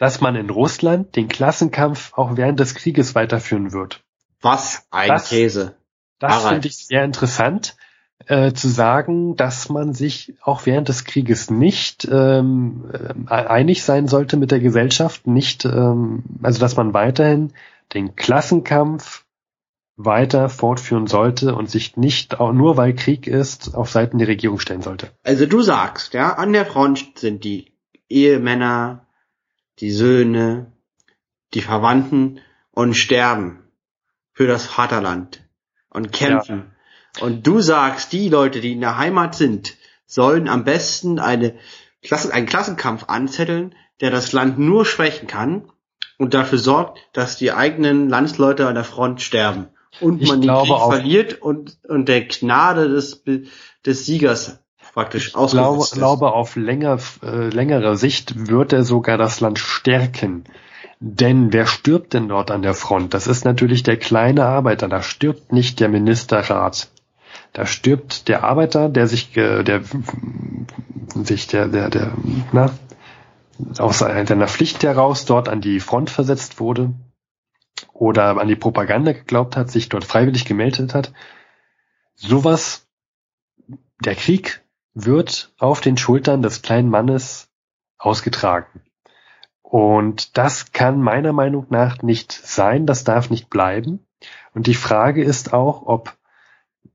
dass 0.00 0.20
man 0.20 0.34
in 0.34 0.50
Russland 0.50 1.14
den 1.16 1.28
Klassenkampf 1.28 2.12
auch 2.14 2.36
während 2.36 2.58
des 2.60 2.74
Krieges 2.74 3.14
weiterführen 3.14 3.72
wird. 3.72 4.02
Was 4.42 4.86
ein 4.90 5.08
Das- 5.08 5.28
Käse. 5.28 5.76
Das 6.18 6.46
finde 6.46 6.68
ich 6.68 6.76
sehr 6.86 7.04
interessant, 7.04 7.76
äh, 8.28 8.52
zu 8.52 8.68
sagen, 8.68 9.36
dass 9.36 9.68
man 9.68 9.94
sich 9.94 10.34
auch 10.42 10.66
während 10.66 10.88
des 10.88 11.04
Krieges 11.04 11.50
nicht 11.50 12.08
ähm, 12.10 12.84
äh, 13.28 13.32
einig 13.32 13.82
sein 13.82 14.08
sollte 14.08 14.36
mit 14.36 14.50
der 14.50 14.60
Gesellschaft, 14.60 15.26
nicht, 15.26 15.64
ähm, 15.64 16.24
also 16.42 16.60
dass 16.60 16.76
man 16.76 16.94
weiterhin 16.94 17.52
den 17.92 18.16
Klassenkampf 18.16 19.24
weiter 19.96 20.48
fortführen 20.48 21.06
sollte 21.06 21.54
und 21.54 21.70
sich 21.70 21.96
nicht, 21.96 22.40
auch 22.40 22.52
nur 22.52 22.76
weil 22.76 22.94
Krieg 22.94 23.26
ist, 23.26 23.74
auf 23.74 23.90
Seiten 23.90 24.18
der 24.18 24.28
Regierung 24.28 24.58
stellen 24.58 24.82
sollte. 24.82 25.10
Also 25.22 25.46
du 25.46 25.62
sagst, 25.62 26.14
ja, 26.14 26.34
an 26.34 26.52
der 26.52 26.66
Front 26.66 27.18
sind 27.18 27.44
die 27.44 27.72
Ehemänner, 28.08 29.06
die 29.78 29.90
Söhne, 29.90 30.72
die 31.54 31.60
Verwandten 31.60 32.40
und 32.72 32.94
sterben 32.94 33.60
für 34.32 34.46
das 34.46 34.66
Vaterland 34.66 35.48
und 35.90 36.12
kämpfen. 36.12 36.58
Ja. 36.58 36.73
Und 37.20 37.46
du 37.46 37.60
sagst, 37.60 38.12
die 38.12 38.28
Leute, 38.28 38.60
die 38.60 38.72
in 38.72 38.80
der 38.80 38.98
Heimat 38.98 39.34
sind, 39.34 39.74
sollen 40.06 40.48
am 40.48 40.64
besten 40.64 41.18
eine 41.18 41.54
Klasse, 42.02 42.32
einen 42.32 42.46
Klassenkampf 42.46 43.04
anzetteln, 43.08 43.74
der 44.00 44.10
das 44.10 44.32
Land 44.32 44.58
nur 44.58 44.84
schwächen 44.84 45.28
kann 45.28 45.70
und 46.18 46.34
dafür 46.34 46.58
sorgt, 46.58 46.98
dass 47.12 47.36
die 47.36 47.52
eigenen 47.52 48.08
Landsleute 48.08 48.66
an 48.66 48.74
der 48.74 48.84
Front 48.84 49.22
sterben 49.22 49.68
und 50.00 50.22
ich 50.22 50.28
man 50.28 50.40
den 50.40 50.50
Krieg 50.50 50.76
verliert 50.76 51.40
und, 51.40 51.78
und 51.88 52.08
der 52.08 52.26
Gnade 52.26 52.88
des, 52.88 53.22
des 53.86 54.06
Siegers 54.06 54.58
praktisch 54.92 55.28
ich 55.28 55.32
glaube, 55.32 55.84
glaube, 55.92 56.32
auf 56.32 56.56
länger, 56.56 56.98
äh, 57.22 57.48
längere 57.48 57.96
Sicht 57.96 58.48
wird 58.48 58.72
er 58.72 58.84
sogar 58.84 59.18
das 59.18 59.40
Land 59.40 59.58
stärken. 59.58 60.44
Denn 61.00 61.52
wer 61.52 61.66
stirbt 61.66 62.14
denn 62.14 62.28
dort 62.28 62.50
an 62.50 62.62
der 62.62 62.74
Front? 62.74 63.12
Das 63.12 63.26
ist 63.26 63.44
natürlich 63.44 63.82
der 63.82 63.96
kleine 63.96 64.44
Arbeiter. 64.44 64.88
Da 64.88 65.02
stirbt 65.02 65.52
nicht 65.52 65.80
der 65.80 65.88
Ministerrat. 65.88 66.88
Da 67.54 67.66
stirbt 67.66 68.26
der 68.26 68.42
Arbeiter, 68.42 68.88
der 68.88 69.06
sich, 69.06 69.32
der 69.32 69.82
sich 71.14 71.46
der, 71.46 71.68
der, 71.68 71.88
der, 71.88 72.12
na, 72.52 72.70
aus 73.78 74.00
seiner 74.00 74.48
Pflicht 74.48 74.82
heraus 74.82 75.24
dort 75.24 75.48
an 75.48 75.60
die 75.60 75.78
Front 75.78 76.10
versetzt 76.10 76.58
wurde 76.58 76.92
oder 77.92 78.40
an 78.40 78.48
die 78.48 78.56
Propaganda 78.56 79.12
geglaubt 79.12 79.56
hat, 79.56 79.70
sich 79.70 79.88
dort 79.88 80.04
freiwillig 80.04 80.44
gemeldet 80.44 80.94
hat. 80.94 81.12
Sowas, 82.16 82.88
der 84.04 84.16
Krieg 84.16 84.64
wird 84.92 85.54
auf 85.56 85.80
den 85.80 85.96
Schultern 85.96 86.42
des 86.42 86.60
kleinen 86.60 86.90
Mannes 86.90 87.52
ausgetragen. 87.98 88.82
Und 89.62 90.36
das 90.36 90.72
kann 90.72 91.00
meiner 91.00 91.32
Meinung 91.32 91.66
nach 91.70 92.02
nicht 92.02 92.32
sein, 92.32 92.84
das 92.84 93.04
darf 93.04 93.30
nicht 93.30 93.48
bleiben. 93.48 94.04
Und 94.54 94.66
die 94.66 94.74
Frage 94.74 95.22
ist 95.22 95.52
auch, 95.52 95.86
ob 95.86 96.16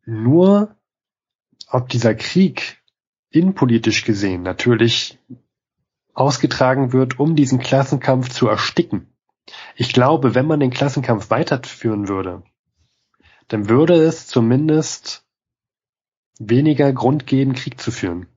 nur, 0.10 0.76
ob 1.69 1.89
dieser 1.89 2.15
Krieg 2.15 2.82
innenpolitisch 3.30 4.04
gesehen 4.04 4.41
natürlich 4.41 5.19
ausgetragen 6.13 6.91
wird, 6.91 7.19
um 7.19 7.36
diesen 7.36 7.60
Klassenkampf 7.60 8.30
zu 8.30 8.48
ersticken. 8.48 9.08
Ich 9.76 9.93
glaube, 9.93 10.36
wenn 10.36 10.48
man 10.48 10.60
den 10.60 10.72
Klassenkampf 10.72 11.30
weiterführen 11.30 12.08
würde, 12.08 12.43
dann 13.48 13.69
würde 13.69 13.95
es 13.95 14.28
zumindest 14.28 15.24
weniger 16.39 16.91
Grund 16.93 17.26
geben, 17.26 17.54
Krieg 17.54 17.80
zu 17.80 17.91
führen. 17.91 18.28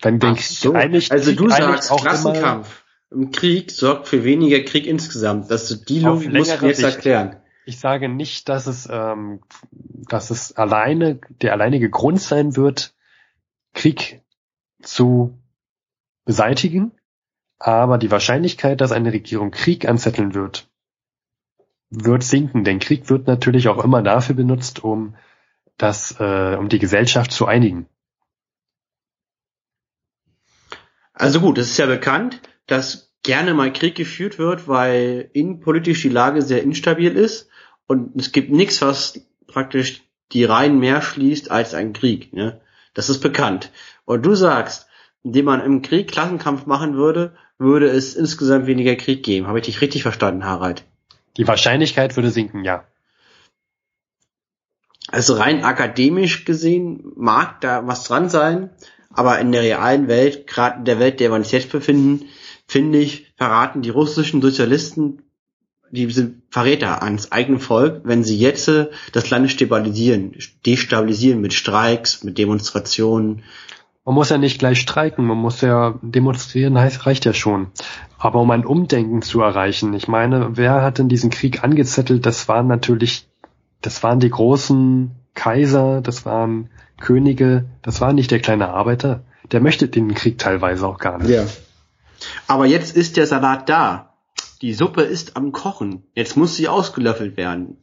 Dann 0.00 0.18
denke 0.18 0.40
ich, 0.40 0.58
so. 0.58 0.72
eigentlich, 0.72 1.12
also 1.12 1.32
du 1.32 1.48
sagst, 1.48 1.90
Klassenkampf 1.90 2.82
im 3.10 3.30
Krieg 3.30 3.70
sorgt 3.70 4.08
für 4.08 4.24
weniger 4.24 4.60
Krieg 4.60 4.86
insgesamt. 4.86 5.50
Dass 5.50 5.68
du 5.68 5.76
die 5.76 6.00
Logik 6.00 6.32
musst 6.32 6.60
du 6.60 6.66
jetzt 6.66 6.82
erklären. 6.82 7.41
Ich 7.64 7.78
sage 7.78 8.08
nicht, 8.08 8.48
dass 8.48 8.66
es, 8.66 8.88
ähm, 8.90 9.40
dass 9.70 10.30
es 10.30 10.56
alleine 10.56 11.20
der 11.30 11.52
alleinige 11.52 11.90
Grund 11.90 12.20
sein 12.20 12.56
wird, 12.56 12.94
Krieg 13.72 14.22
zu 14.82 15.38
beseitigen, 16.24 16.92
aber 17.58 17.98
die 17.98 18.10
Wahrscheinlichkeit, 18.10 18.80
dass 18.80 18.90
eine 18.90 19.12
Regierung 19.12 19.52
Krieg 19.52 19.88
anzetteln 19.88 20.34
wird, 20.34 20.68
wird 21.90 22.24
sinken, 22.24 22.64
denn 22.64 22.80
Krieg 22.80 23.08
wird 23.08 23.26
natürlich 23.26 23.68
auch 23.68 23.82
immer 23.84 24.02
dafür 24.02 24.34
benutzt, 24.34 24.82
um 24.82 25.14
das, 25.76 26.16
äh, 26.18 26.56
um 26.56 26.68
die 26.68 26.78
Gesellschaft 26.78 27.30
zu 27.30 27.46
einigen. 27.46 27.86
Also 31.12 31.40
gut, 31.40 31.58
es 31.58 31.70
ist 31.70 31.78
ja 31.78 31.86
bekannt, 31.86 32.40
dass 32.66 33.12
gerne 33.22 33.54
mal 33.54 33.72
Krieg 33.72 33.94
geführt 33.94 34.38
wird, 34.38 34.66
weil 34.66 35.30
innenpolitisch 35.32 36.02
die 36.02 36.08
Lage 36.08 36.42
sehr 36.42 36.62
instabil 36.62 37.16
ist 37.16 37.48
und 37.86 38.16
es 38.16 38.32
gibt 38.32 38.50
nichts, 38.50 38.80
was 38.82 39.20
praktisch 39.46 40.02
die 40.32 40.44
Reihen 40.44 40.78
mehr 40.78 41.02
schließt 41.02 41.50
als 41.50 41.74
ein 41.74 41.92
Krieg. 41.92 42.32
Ne? 42.32 42.60
Das 42.94 43.08
ist 43.08 43.20
bekannt. 43.20 43.70
Und 44.04 44.24
du 44.24 44.34
sagst, 44.34 44.86
indem 45.22 45.44
man 45.46 45.60
im 45.60 45.82
Krieg 45.82 46.10
Klassenkampf 46.10 46.66
machen 46.66 46.94
würde, 46.94 47.34
würde 47.58 47.88
es 47.88 48.14
insgesamt 48.14 48.66
weniger 48.66 48.96
Krieg 48.96 49.22
geben. 49.22 49.46
Habe 49.46 49.58
ich 49.58 49.66
dich 49.66 49.80
richtig 49.80 50.02
verstanden, 50.02 50.44
Harald? 50.44 50.84
Die 51.36 51.46
Wahrscheinlichkeit 51.46 52.16
würde 52.16 52.30
sinken, 52.30 52.64
ja. 52.64 52.84
Also 55.08 55.34
rein 55.34 55.64
akademisch 55.64 56.44
gesehen 56.44 57.12
mag 57.16 57.60
da 57.60 57.86
was 57.86 58.04
dran 58.04 58.28
sein, 58.28 58.70
aber 59.10 59.38
in 59.40 59.52
der 59.52 59.62
realen 59.62 60.08
Welt, 60.08 60.46
gerade 60.46 60.78
in 60.78 60.84
der 60.84 60.98
Welt, 60.98 61.20
der 61.20 61.30
wir 61.30 61.36
uns 61.36 61.52
jetzt 61.52 61.70
befinden, 61.70 62.28
finde 62.66 62.98
ich, 62.98 63.32
verraten 63.36 63.82
die 63.82 63.90
russischen 63.90 64.40
Sozialisten, 64.40 65.22
die 65.92 66.10
sind 66.10 66.42
Verräter 66.50 67.02
ans 67.02 67.30
eigene 67.30 67.58
Volk, 67.58 68.00
wenn 68.04 68.24
sie 68.24 68.38
jetzt 68.38 68.70
das 69.12 69.30
Land 69.30 69.50
stabilisieren, 69.50 70.34
destabilisieren 70.66 71.40
mit 71.40 71.52
Streiks, 71.52 72.24
mit 72.24 72.38
Demonstrationen, 72.38 73.42
man 74.04 74.16
muss 74.16 74.30
ja 74.30 74.38
nicht 74.38 74.58
gleich 74.58 74.80
streiken, 74.80 75.24
man 75.24 75.36
muss 75.36 75.60
ja 75.60 75.94
demonstrieren, 76.02 76.76
heißt, 76.76 77.06
reicht 77.06 77.24
ja 77.24 77.32
schon. 77.32 77.68
Aber 78.18 78.40
um 78.40 78.50
ein 78.50 78.66
Umdenken 78.66 79.22
zu 79.22 79.40
erreichen, 79.40 79.94
ich 79.94 80.08
meine, 80.08 80.56
wer 80.56 80.82
hat 80.82 80.98
denn 80.98 81.08
diesen 81.08 81.30
Krieg 81.30 81.62
angezettelt? 81.62 82.26
Das 82.26 82.48
waren 82.48 82.66
natürlich, 82.66 83.28
das 83.80 84.02
waren 84.02 84.18
die 84.18 84.30
großen 84.30 85.12
Kaiser, 85.34 86.00
das 86.00 86.26
waren 86.26 86.70
Könige, 87.00 87.66
das 87.82 88.00
war 88.00 88.12
nicht 88.12 88.30
der 88.30 88.40
kleine 88.40 88.70
Arbeiter. 88.70 89.22
Der 89.52 89.60
möchte 89.60 89.86
den 89.86 90.14
Krieg 90.14 90.38
teilweise 90.38 90.86
auch 90.86 90.98
gar 90.98 91.18
nicht. 91.18 91.30
Ja. 91.30 91.44
Aber 92.48 92.66
jetzt 92.66 92.96
ist 92.96 93.16
der 93.16 93.26
Salat 93.26 93.68
da. 93.68 94.11
Die 94.62 94.74
Suppe 94.74 95.02
ist 95.02 95.36
am 95.36 95.50
Kochen. 95.50 96.04
Jetzt 96.14 96.36
muss 96.36 96.54
sie 96.56 96.68
ausgelöffelt 96.68 97.36
werden. 97.36 97.78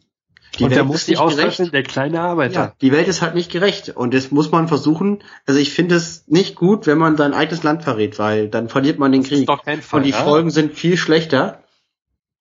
Die 0.57 0.63
und 0.63 0.71
Welt 0.71 0.85
muss 0.85 1.05
die 1.05 1.17
ausrechnen, 1.17 1.71
der 1.71 1.83
kleine 1.83 2.21
Arbeiter. 2.21 2.59
Ja, 2.59 2.73
die 2.81 2.91
Welt 2.91 3.07
ist 3.07 3.21
halt 3.21 3.35
nicht 3.35 3.51
gerecht. 3.51 3.89
Und 3.89 4.13
das 4.13 4.31
muss 4.31 4.49
man 4.51 4.67
versuchen. 4.67 5.21
Also 5.45 5.59
ich 5.59 5.73
finde 5.73 5.95
es 5.95 6.27
nicht 6.27 6.55
gut, 6.55 6.87
wenn 6.87 6.97
man 6.97 7.17
sein 7.17 7.33
eigenes 7.33 7.63
Land 7.63 7.83
verrät, 7.83 8.17
weil 8.17 8.47
dann 8.47 8.69
verliert 8.69 8.97
man 8.97 9.11
den 9.11 9.21
das 9.21 9.29
Krieg. 9.29 9.39
Ist 9.41 9.49
doch 9.49 9.63
kein 9.63 9.81
Verrat. 9.81 9.93
Und 9.99 10.07
die 10.07 10.13
Folgen 10.13 10.51
sind 10.51 10.73
viel 10.73 10.97
schlechter. 10.97 11.63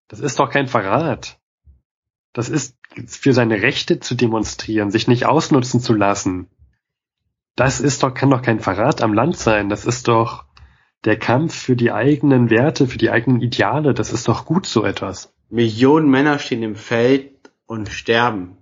Das 0.07 0.21
ist 0.21 0.39
doch 0.39 0.51
kein 0.51 0.69
Verrat. 0.69 1.39
Das 2.33 2.49
ist 2.49 2.77
für 3.07 3.33
seine 3.33 3.61
Rechte 3.61 4.01
zu 4.01 4.15
demonstrieren, 4.15 4.91
sich 4.91 5.09
nicht 5.09 5.27
ausnutzen 5.27 5.81
zu 5.81 5.93
lassen. 5.93 6.49
Das 7.57 7.81
ist 7.81 8.05
doch, 8.05 8.15
kann 8.15 8.31
doch 8.31 8.43
kein 8.43 8.61
Verrat 8.61 9.03
am 9.03 9.13
Land 9.13 9.37
sein. 9.37 9.69
Das 9.69 9.85
ist 9.85 10.07
doch 10.07 10.45
der 11.05 11.19
Kampf 11.19 11.55
für 11.55 11.77
die 11.77 11.93
eigenen 11.93 12.51
Werte, 12.51 12.87
für 12.87 12.99
die 12.99 13.11
eigenen 13.11 13.41
Ideale. 13.41 13.95
Das 13.95 14.13
ist 14.13 14.29
doch 14.29 14.45
gut 14.45 14.67
so 14.67 14.85
etwas. 14.85 15.33
Millionen 15.49 16.11
Männer 16.11 16.39
stehen 16.39 16.63
im 16.63 16.77
Feld 16.77 17.51
und 17.67 17.89
sterben. 17.89 18.57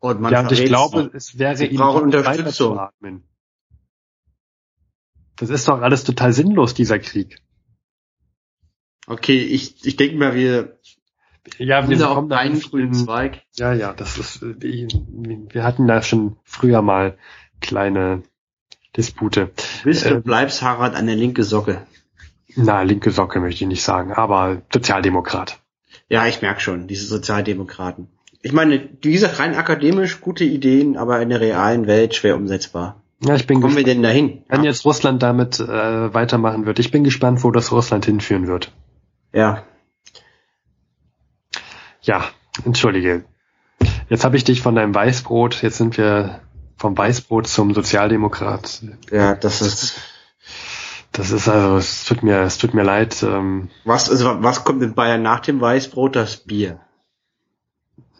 Und 0.00 0.20
man 0.20 0.32
ja, 0.32 0.40
und 0.40 0.52
ich 0.52 0.64
glaube, 0.64 1.10
es 1.12 1.38
wäre 1.38 1.64
ihnen 1.64 1.82
Unterstützung. 1.82 2.80
Das 5.36 5.50
ist 5.50 5.68
doch 5.68 5.80
alles 5.80 6.04
total 6.04 6.32
sinnlos, 6.32 6.74
dieser 6.74 6.98
Krieg. 6.98 7.40
Okay, 9.06 9.38
ich, 9.38 9.84
ich 9.86 9.96
denke 9.96 10.16
mal, 10.16 10.34
wir 10.34 10.78
ja, 11.56 11.88
wir 11.88 11.98
kommen 11.98 12.28
da 12.28 12.36
einen 12.36 12.56
frühen 12.56 12.92
Zweig. 12.92 13.42
Ja, 13.54 13.72
ja, 13.72 13.94
das 13.94 14.18
ist, 14.18 14.42
wir 14.42 15.64
hatten 15.64 15.86
da 15.86 16.02
schon 16.02 16.36
früher 16.44 16.82
mal 16.82 17.16
kleine 17.60 18.22
Dispute. 18.98 19.50
Bist 19.84 20.04
du 20.04 20.16
äh, 20.16 20.20
bleibst 20.20 20.60
Harald 20.60 20.94
an 20.94 21.06
der 21.06 21.16
linke 21.16 21.44
Socke? 21.44 21.86
Na, 22.56 22.82
linke 22.82 23.10
Socke 23.10 23.40
möchte 23.40 23.64
ich 23.64 23.68
nicht 23.68 23.82
sagen, 23.82 24.12
aber 24.12 24.60
Sozialdemokrat. 24.70 25.60
Ja, 26.10 26.26
ich 26.26 26.42
merk 26.42 26.60
schon, 26.60 26.86
diese 26.86 27.06
Sozialdemokraten 27.06 28.08
ich 28.42 28.52
meine, 28.52 28.88
wie 29.02 29.12
gesagt, 29.12 29.38
rein 29.38 29.54
akademisch 29.56 30.20
gute 30.20 30.44
Ideen, 30.44 30.96
aber 30.96 31.20
in 31.20 31.28
der 31.28 31.40
realen 31.40 31.86
Welt 31.86 32.14
schwer 32.14 32.36
umsetzbar. 32.36 33.02
Ja, 33.24 33.34
ich 33.34 33.46
bin 33.46 33.60
kommen 33.60 33.76
wir 33.76 33.82
denn 33.82 34.02
dahin? 34.02 34.44
Wenn 34.48 34.62
ja. 34.62 34.70
jetzt 34.70 34.84
Russland 34.84 35.22
damit 35.22 35.58
äh, 35.58 36.14
weitermachen 36.14 36.66
wird, 36.66 36.78
ich 36.78 36.92
bin 36.92 37.02
gespannt, 37.02 37.42
wo 37.42 37.50
das 37.50 37.72
Russland 37.72 38.04
hinführen 38.04 38.46
wird. 38.46 38.72
Ja. 39.32 39.64
Ja, 42.00 42.24
entschuldige. 42.64 43.24
Jetzt 44.08 44.24
habe 44.24 44.36
ich 44.36 44.44
dich 44.44 44.62
von 44.62 44.76
deinem 44.76 44.94
Weißbrot, 44.94 45.62
jetzt 45.62 45.78
sind 45.78 45.98
wir 45.98 46.40
vom 46.78 46.96
Weißbrot 46.96 47.46
zum 47.46 47.74
Sozialdemokrat. 47.74 48.82
Ja, 49.10 49.34
das 49.34 49.60
ist. 49.60 50.00
Das 51.12 51.30
ist 51.30 51.48
also, 51.48 51.76
es 51.78 52.04
tut 52.04 52.22
mir, 52.22 52.42
es 52.42 52.58
tut 52.58 52.74
mir 52.74 52.82
leid. 52.82 53.22
Ähm, 53.22 53.70
was, 53.84 54.10
also, 54.10 54.42
was 54.42 54.64
kommt 54.64 54.82
in 54.82 54.94
Bayern 54.94 55.22
nach 55.22 55.40
dem 55.40 55.60
Weißbrot? 55.60 56.14
Das 56.14 56.36
Bier. 56.36 56.80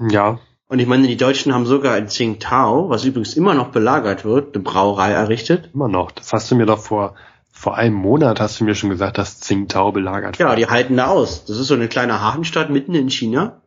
Ja. 0.00 0.40
Und 0.68 0.80
ich 0.80 0.86
meine, 0.86 1.06
die 1.06 1.16
Deutschen 1.16 1.54
haben 1.54 1.66
sogar 1.66 1.96
in 1.96 2.08
Tsingtao, 2.08 2.90
was 2.90 3.04
übrigens 3.04 3.34
immer 3.34 3.54
noch 3.54 3.68
belagert 3.68 4.24
wird, 4.24 4.54
eine 4.54 4.64
Brauerei 4.64 5.12
errichtet. 5.12 5.70
Immer 5.74 5.88
noch. 5.88 6.10
Das 6.10 6.32
hast 6.32 6.50
du 6.50 6.56
mir 6.56 6.66
doch 6.66 6.78
vor, 6.78 7.14
vor 7.50 7.76
einem 7.76 7.94
Monat 7.94 8.40
hast 8.40 8.60
du 8.60 8.64
mir 8.64 8.74
schon 8.74 8.90
gesagt, 8.90 9.18
dass 9.18 9.40
Tsingtao 9.40 9.92
belagert 9.92 10.38
wird. 10.38 10.48
Ja, 10.48 10.56
die 10.56 10.66
halten 10.66 10.96
da 10.96 11.06
aus. 11.06 11.44
Das 11.44 11.58
ist 11.58 11.68
so 11.68 11.74
eine 11.74 11.88
kleine 11.88 12.20
Hafenstadt 12.20 12.70
mitten 12.70 12.94
in 12.94 13.10
China. 13.10 13.60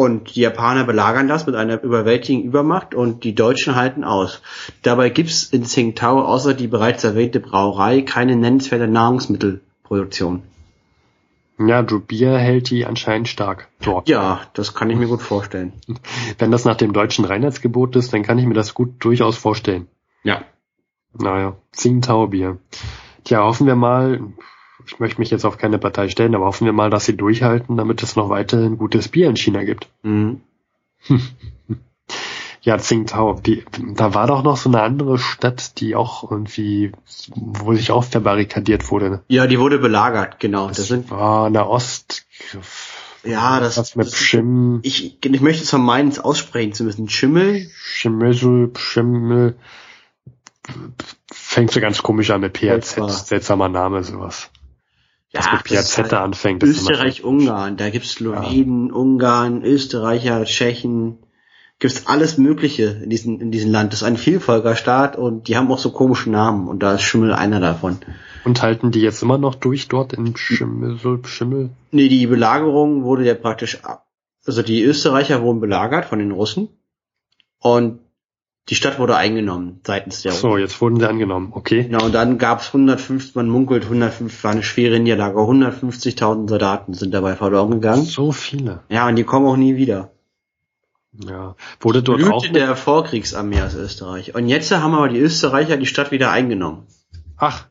Und 0.00 0.34
die 0.34 0.40
Japaner 0.40 0.84
belagern 0.84 1.28
das 1.28 1.44
mit 1.44 1.54
einer 1.54 1.82
überwältigenden 1.82 2.48
Übermacht 2.48 2.94
und 2.94 3.22
die 3.22 3.34
Deutschen 3.34 3.74
halten 3.74 4.02
aus. 4.02 4.40
Dabei 4.80 5.10
gibt's 5.10 5.44
in 5.44 5.64
Tsingtao 5.64 6.22
außer 6.22 6.54
die 6.54 6.68
bereits 6.68 7.04
erwähnte 7.04 7.38
Brauerei 7.38 8.00
keine 8.00 8.34
nennenswerte 8.34 8.88
Nahrungsmittelproduktion. 8.88 10.42
Ja, 11.58 11.82
Drew 11.82 12.00
Bier 12.00 12.38
hält 12.38 12.70
die 12.70 12.86
anscheinend 12.86 13.28
stark 13.28 13.68
dort. 13.82 14.08
Ja, 14.08 14.40
das 14.54 14.74
kann 14.74 14.88
ich 14.88 14.96
mir 14.96 15.06
gut 15.06 15.20
vorstellen. 15.20 15.74
Wenn 16.38 16.50
das 16.50 16.64
nach 16.64 16.76
dem 16.76 16.94
deutschen 16.94 17.26
Reinheitsgebot 17.26 17.94
ist, 17.94 18.14
dann 18.14 18.22
kann 18.22 18.38
ich 18.38 18.46
mir 18.46 18.54
das 18.54 18.72
gut 18.72 19.04
durchaus 19.04 19.36
vorstellen. 19.36 19.86
Ja. 20.22 20.44
Naja, 21.12 21.58
Tsingtao 21.72 22.28
Bier. 22.28 22.56
Tja, 23.24 23.44
hoffen 23.44 23.66
wir 23.66 23.76
mal, 23.76 24.32
ich 24.86 24.98
möchte 24.98 25.20
mich 25.20 25.30
jetzt 25.30 25.44
auf 25.44 25.58
keine 25.58 25.78
Partei 25.78 26.08
stellen, 26.08 26.34
aber 26.34 26.46
hoffen 26.46 26.64
wir 26.66 26.72
mal, 26.72 26.90
dass 26.90 27.04
sie 27.04 27.16
durchhalten, 27.16 27.76
damit 27.76 28.02
es 28.02 28.16
noch 28.16 28.28
weiterhin 28.28 28.78
gutes 28.78 29.08
Bier 29.08 29.28
in 29.28 29.36
China 29.36 29.64
gibt. 29.64 29.88
Mhm. 30.02 30.40
Ja, 32.62 32.76
Tsingtao, 32.76 33.40
die, 33.40 33.64
da 33.94 34.12
war 34.12 34.26
doch 34.26 34.42
noch 34.42 34.58
so 34.58 34.68
eine 34.68 34.82
andere 34.82 35.18
Stadt, 35.18 35.80
die 35.80 35.96
auch 35.96 36.30
irgendwie, 36.30 36.92
wo 37.34 37.72
sich 37.74 37.90
auch 37.90 38.04
verbarrikadiert 38.04 38.90
wurde. 38.90 39.08
ne? 39.08 39.22
Ja, 39.28 39.46
die 39.46 39.58
wurde 39.58 39.78
belagert, 39.78 40.38
genau. 40.40 40.68
Das, 40.68 40.76
Das 40.76 40.88
sind, 40.88 41.10
war 41.10 41.46
in 41.46 41.54
der 41.54 41.66
Ost, 41.66 42.26
ja, 43.24 43.60
das, 43.60 43.78
was 43.78 43.96
mit 43.96 44.08
das 44.08 44.12
Pschim, 44.14 44.80
ich, 44.82 45.24
ich 45.24 45.40
möchte 45.40 45.62
es 45.62 45.70
vermeiden, 45.70 46.10
es 46.10 46.18
aussprechen 46.18 46.74
zu 46.74 46.84
müssen. 46.84 47.08
Schimmel? 47.08 47.66
Schimmel, 47.74 48.68
Pschimmel, 48.68 49.56
fängt 51.32 51.70
so 51.70 51.80
ganz 51.80 52.02
komisch 52.02 52.30
an 52.30 52.42
mit 52.42 52.52
PRZ, 52.52 52.84
Seltsam. 52.90 53.08
seltsamer 53.08 53.68
Name, 53.70 54.04
sowas. 54.04 54.50
Ja, 55.32 55.42
mit 55.52 55.64
PRZ 55.64 55.98
halt 55.98 56.12
anfängt. 56.12 56.62
das 56.62 56.70
ist 56.70 56.80
immer 56.80 56.90
Österreich, 56.90 57.24
Ungarn, 57.24 57.76
da 57.76 57.90
gibt's 57.90 58.12
Slowenen, 58.12 58.90
Ungarn, 58.90 59.62
Österreicher, 59.62 60.44
Tschechen, 60.44 61.18
gibt's 61.78 62.06
alles 62.06 62.36
Mögliche 62.36 63.00
in 63.02 63.10
diesem, 63.10 63.40
in 63.40 63.52
diesem 63.52 63.70
Land. 63.70 63.92
Das 63.92 64.02
ist 64.02 64.06
ein 64.06 64.16
Vielvölkerstaat 64.16 65.16
und 65.16 65.46
die 65.46 65.56
haben 65.56 65.70
auch 65.70 65.78
so 65.78 65.92
komische 65.92 66.30
Namen 66.30 66.68
und 66.68 66.82
da 66.82 66.94
ist 66.94 67.02
Schimmel 67.02 67.32
einer 67.32 67.60
davon. 67.60 67.98
Und 68.44 68.62
halten 68.62 68.90
die 68.90 69.00
jetzt 69.00 69.22
immer 69.22 69.38
noch 69.38 69.54
durch 69.54 69.86
dort 69.86 70.12
in 70.12 70.36
Schimmel, 70.36 70.98
Schimmel? 71.24 71.70
Nee, 71.92 72.08
die 72.08 72.26
Belagerung 72.26 73.04
wurde 73.04 73.24
ja 73.24 73.34
praktisch 73.34 73.84
ab. 73.84 74.06
Also 74.46 74.62
die 74.62 74.82
Österreicher 74.82 75.42
wurden 75.42 75.60
belagert 75.60 76.06
von 76.06 76.18
den 76.18 76.32
Russen 76.32 76.68
und 77.60 78.00
die 78.68 78.74
Stadt 78.74 78.98
wurde 78.98 79.16
eingenommen 79.16 79.80
seitens 79.84 80.22
der 80.22 80.32
So, 80.32 80.56
jetzt 80.56 80.80
wurden 80.80 81.00
sie 81.00 81.08
angenommen. 81.08 81.48
Okay. 81.52 81.84
Genau, 81.84 82.04
und 82.04 82.14
dann 82.14 82.38
gab's 82.38 82.68
150, 82.68 83.34
man 83.34 83.48
munkelt 83.48 83.84
150, 83.84 84.44
war 84.44 84.52
eine 84.52 84.62
schwere 84.62 85.00
Niederlage, 85.00 85.38
150.000 85.38 86.48
Soldaten 86.48 86.94
sind 86.94 87.12
dabei 87.12 87.34
verloren 87.34 87.72
gegangen. 87.72 88.04
So 88.04 88.32
viele. 88.32 88.84
Ja, 88.88 89.08
und 89.08 89.16
die 89.16 89.24
kommen 89.24 89.46
auch 89.46 89.56
nie 89.56 89.76
wieder. 89.76 90.12
Ja. 91.12 91.56
Wurde 91.80 92.02
dort 92.02 92.18
Blüte 92.18 92.32
auch 92.32 92.46
der 92.46 92.76
Vorkriegsarmee 92.76 93.60
aus 93.62 93.74
Österreich. 93.74 94.34
Und 94.34 94.46
jetzt 94.46 94.70
haben 94.70 94.94
aber 94.94 95.08
die 95.08 95.18
Österreicher 95.18 95.76
die 95.76 95.86
Stadt 95.86 96.12
wieder 96.12 96.30
eingenommen. 96.30 96.86
Ach, 97.36 97.66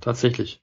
tatsächlich. 0.00 0.62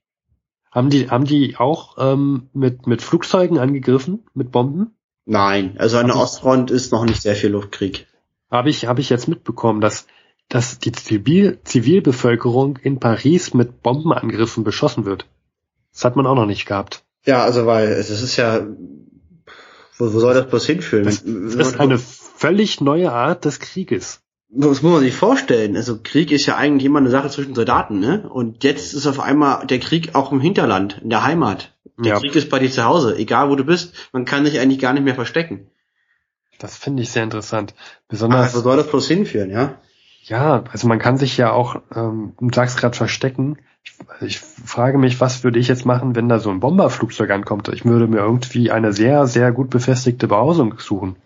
Haben 0.71 0.89
die, 0.89 1.09
haben 1.09 1.25
die 1.25 1.55
auch 1.57 1.97
ähm, 1.99 2.49
mit, 2.53 2.87
mit 2.87 3.01
Flugzeugen 3.01 3.59
angegriffen, 3.59 4.25
mit 4.33 4.51
Bomben? 4.51 4.95
Nein, 5.25 5.75
also 5.77 5.97
an 5.97 6.07
der 6.07 6.17
Ostfront 6.17 6.69
ist 6.69 6.91
noch 6.91 7.05
nicht 7.05 7.21
sehr 7.21 7.35
viel 7.35 7.51
Luftkrieg. 7.51 8.07
Habe 8.55 8.69
ich, 8.69 8.85
habe 8.85 9.01
ich 9.01 9.09
jetzt 9.09 9.27
mitbekommen, 9.27 9.81
dass, 9.81 10.07
dass 10.49 10.79
die 10.79 10.91
Zivil, 10.91 11.59
Zivilbevölkerung 11.63 12.77
in 12.77 12.99
Paris 12.99 13.53
mit 13.53 13.81
Bombenangriffen 13.83 14.63
beschossen 14.63 15.05
wird. 15.05 15.27
Das 15.93 16.05
hat 16.05 16.15
man 16.15 16.25
auch 16.25 16.35
noch 16.35 16.45
nicht 16.45 16.65
gehabt. 16.65 17.03
Ja, 17.25 17.43
also 17.43 17.65
weil 17.65 17.87
es 17.87 18.09
ist 18.09 18.37
ja, 18.37 18.65
wo, 19.97 20.13
wo 20.13 20.19
soll 20.19 20.33
das 20.33 20.47
bloß 20.47 20.65
hinführen? 20.65 21.05
Das, 21.05 21.23
das 21.23 21.69
ist 21.69 21.79
eine 21.79 21.97
völlig 21.97 22.81
neue 22.81 23.11
Art 23.11 23.45
des 23.45 23.59
Krieges. 23.59 24.21
Das 24.49 24.81
muss 24.81 24.91
man 24.93 25.01
sich 25.01 25.15
vorstellen. 25.15 25.75
Also 25.75 25.99
Krieg 26.01 26.31
ist 26.31 26.45
ja 26.45 26.55
eigentlich 26.55 26.85
immer 26.85 26.99
eine 26.99 27.09
Sache 27.09 27.29
zwischen 27.29 27.55
Soldaten, 27.55 27.99
ne? 27.99 28.29
Und 28.29 28.63
jetzt 28.63 28.93
ist 28.93 29.07
auf 29.07 29.19
einmal 29.19 29.65
der 29.65 29.79
Krieg 29.79 30.15
auch 30.15 30.31
im 30.31 30.39
Hinterland, 30.39 30.99
in 31.01 31.09
der 31.09 31.23
Heimat. 31.23 31.73
Der 31.97 32.13
Ja. 32.13 32.19
Krieg 32.19 32.35
ist 32.35 32.49
bei 32.49 32.59
dir 32.59 32.69
zu 32.69 32.85
Hause, 32.85 33.17
egal 33.17 33.49
wo 33.49 33.55
du 33.55 33.65
bist. 33.65 33.93
Man 34.13 34.25
kann 34.25 34.45
sich 34.45 34.59
eigentlich 34.59 34.79
gar 34.79 34.93
nicht 34.93 35.03
mehr 35.03 35.15
verstecken. 35.15 35.67
Das 36.65 36.77
finde 36.77 37.03
ich 37.03 37.11
sehr 37.11 37.21
interessant. 37.23 37.75
Ach, 37.77 38.03
Besonders, 38.07 38.55
wo 38.55 38.59
soll 38.59 38.77
das 38.77 38.87
bloß 38.87 39.07
hinführen, 39.07 39.51
ja? 39.51 39.75
ja, 40.23 40.63
also 40.71 40.87
man 40.87 40.97
kann 40.97 41.17
sich 41.17 41.37
ja 41.37 41.51
auch, 41.51 41.75
ähm, 41.95 42.33
du 42.39 42.49
sagst 42.51 42.79
gerade 42.79 42.97
verstecken. 42.97 43.59
Ich, 43.83 43.93
ich 44.21 44.39
frage 44.39 44.97
mich, 44.97 45.21
was 45.21 45.43
würde 45.43 45.59
ich 45.59 45.67
jetzt 45.67 45.85
machen, 45.85 46.15
wenn 46.15 46.27
da 46.27 46.39
so 46.39 46.49
ein 46.49 46.59
Bomberflugzeug 46.61 47.29
ankommt? 47.29 47.67
Ich 47.67 47.85
würde 47.85 48.07
mir 48.07 48.17
irgendwie 48.17 48.71
eine 48.71 48.93
sehr, 48.93 49.27
sehr 49.27 49.51
gut 49.51 49.69
befestigte 49.69 50.27
Behausung 50.27 50.79
suchen. 50.79 51.17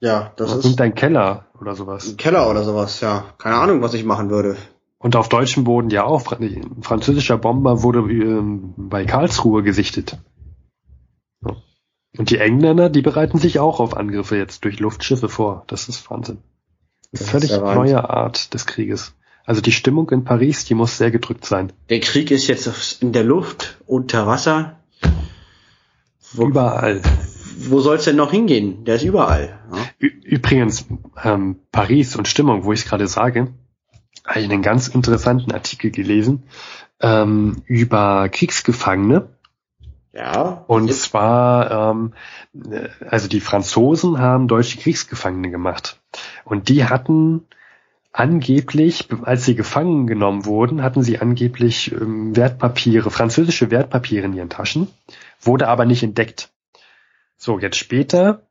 Ja, 0.00 0.32
das 0.36 0.54
ist 0.54 0.64
Irgendein 0.64 0.94
Keller 0.94 1.44
oder 1.60 1.74
sowas. 1.74 2.08
ein 2.08 2.16
Keller 2.16 2.48
oder 2.48 2.64
sowas, 2.64 3.02
ja. 3.02 3.26
Keine 3.36 3.56
Ahnung, 3.56 3.82
was 3.82 3.92
ich 3.92 4.04
machen 4.04 4.30
würde. 4.30 4.56
Und 4.96 5.14
auf 5.14 5.28
deutschem 5.28 5.64
Boden 5.64 5.90
ja 5.90 6.04
auch. 6.04 6.32
Ein 6.32 6.78
französischer 6.80 7.36
Bomber 7.36 7.82
wurde 7.82 7.98
ähm, 7.98 8.72
bei 8.78 9.04
Karlsruhe 9.04 9.62
gesichtet. 9.62 10.16
Und 12.16 12.30
die 12.30 12.38
Engländer, 12.38 12.88
die 12.88 13.02
bereiten 13.02 13.38
sich 13.38 13.58
auch 13.58 13.80
auf 13.80 13.96
Angriffe 13.96 14.36
jetzt 14.36 14.64
durch 14.64 14.80
Luftschiffe 14.80 15.28
vor. 15.28 15.64
Das 15.66 15.88
ist 15.88 16.10
Wahnsinn. 16.10 16.38
Das 17.12 17.22
ist 17.22 17.30
Völlig 17.30 17.50
Wahnsinn. 17.52 17.74
neue 17.74 18.10
Art 18.10 18.54
des 18.54 18.66
Krieges. 18.66 19.14
Also 19.44 19.60
die 19.60 19.72
Stimmung 19.72 20.10
in 20.10 20.24
Paris, 20.24 20.64
die 20.64 20.74
muss 20.74 20.98
sehr 20.98 21.10
gedrückt 21.10 21.44
sein. 21.44 21.72
Der 21.88 22.00
Krieg 22.00 22.30
ist 22.30 22.48
jetzt 22.48 23.02
in 23.02 23.12
der 23.12 23.24
Luft, 23.24 23.78
unter 23.86 24.26
Wasser. 24.26 24.78
Wo, 26.32 26.46
Überall. 26.46 27.00
wo 27.68 27.80
soll's 27.80 28.04
denn 28.04 28.16
noch 28.16 28.30
hingehen? 28.30 28.84
Der 28.84 28.96
ist 28.96 29.04
überall. 29.04 29.58
Ja? 29.72 30.08
Übrigens, 30.24 30.86
ähm, 31.22 31.56
Paris 31.72 32.16
und 32.16 32.28
Stimmung, 32.28 32.64
wo 32.64 32.72
ich 32.72 32.80
es 32.80 32.86
gerade 32.86 33.06
sage, 33.06 33.54
habe 34.26 34.40
ich 34.40 34.50
einen 34.50 34.60
ganz 34.62 34.88
interessanten 34.88 35.52
Artikel 35.52 35.90
gelesen 35.90 36.42
ähm, 37.00 37.62
über 37.64 38.28
Kriegsgefangene. 38.28 39.28
Ja. 40.12 40.64
Und 40.66 40.92
zwar, 40.92 41.90
ähm, 41.90 42.12
äh, 42.70 42.88
also 43.08 43.28
die 43.28 43.40
Franzosen 43.40 44.18
haben 44.18 44.48
deutsche 44.48 44.78
Kriegsgefangene 44.78 45.50
gemacht. 45.50 46.00
Und 46.44 46.68
die 46.68 46.84
hatten 46.84 47.46
angeblich, 48.12 49.08
als 49.22 49.44
sie 49.44 49.54
gefangen 49.54 50.06
genommen 50.06 50.44
wurden, 50.44 50.82
hatten 50.82 51.02
sie 51.02 51.20
angeblich 51.20 51.92
ähm, 51.92 52.34
Wertpapiere, 52.36 53.10
französische 53.10 53.70
Wertpapiere 53.70 54.26
in 54.26 54.32
ihren 54.32 54.48
Taschen, 54.48 54.88
wurde 55.40 55.68
aber 55.68 55.84
nicht 55.84 56.02
entdeckt. 56.02 56.50
So, 57.36 57.58
jetzt 57.58 57.76
später 57.76 58.42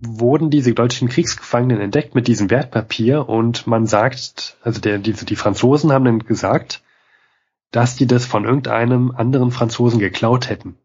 wurden 0.00 0.50
diese 0.50 0.72
deutschen 0.72 1.08
Kriegsgefangenen 1.08 1.80
entdeckt 1.80 2.14
mit 2.14 2.28
diesem 2.28 2.50
Wertpapier 2.50 3.28
und 3.28 3.66
man 3.66 3.86
sagt, 3.86 4.56
also 4.62 4.80
der, 4.80 4.98
die, 4.98 5.12
die 5.12 5.36
Franzosen 5.36 5.92
haben 5.92 6.04
dann 6.04 6.20
gesagt, 6.20 6.82
dass 7.70 7.96
die 7.96 8.06
das 8.06 8.26
von 8.26 8.44
irgendeinem 8.44 9.10
anderen 9.10 9.50
Franzosen 9.50 10.00
geklaut 10.00 10.48
hätten. 10.48 10.76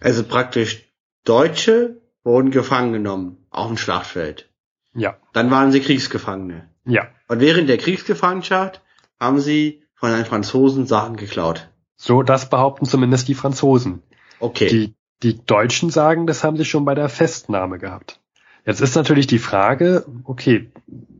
Also 0.00 0.24
praktisch 0.24 0.84
Deutsche 1.24 2.00
wurden 2.22 2.50
gefangen 2.50 2.92
genommen 2.92 3.46
auf 3.50 3.68
dem 3.68 3.76
Schlachtfeld. 3.76 4.48
Ja, 4.94 5.16
Dann 5.32 5.50
waren 5.50 5.72
sie 5.72 5.80
Kriegsgefangene. 5.80 6.68
ja. 6.84 7.08
Und 7.26 7.40
während 7.40 7.68
der 7.70 7.78
Kriegsgefangenschaft 7.78 8.82
haben 9.18 9.40
sie 9.40 9.82
von 9.94 10.10
den 10.10 10.24
Franzosen 10.26 10.86
Sachen 10.86 11.16
geklaut. 11.16 11.68
So, 11.96 12.22
das 12.22 12.50
behaupten 12.50 12.84
zumindest 12.84 13.28
die 13.28 13.34
Franzosen. 13.34 14.02
Okay. 14.40 14.68
Die, 14.68 14.94
die 15.22 15.44
Deutschen 15.46 15.88
sagen, 15.90 16.26
das 16.26 16.44
haben 16.44 16.56
sie 16.58 16.66
schon 16.66 16.84
bei 16.84 16.94
der 16.94 17.08
Festnahme 17.08 17.78
gehabt. 17.78 18.20
Jetzt 18.66 18.80
ist 18.80 18.94
natürlich 18.94 19.26
die 19.26 19.38
Frage, 19.38 20.04
okay, 20.24 20.70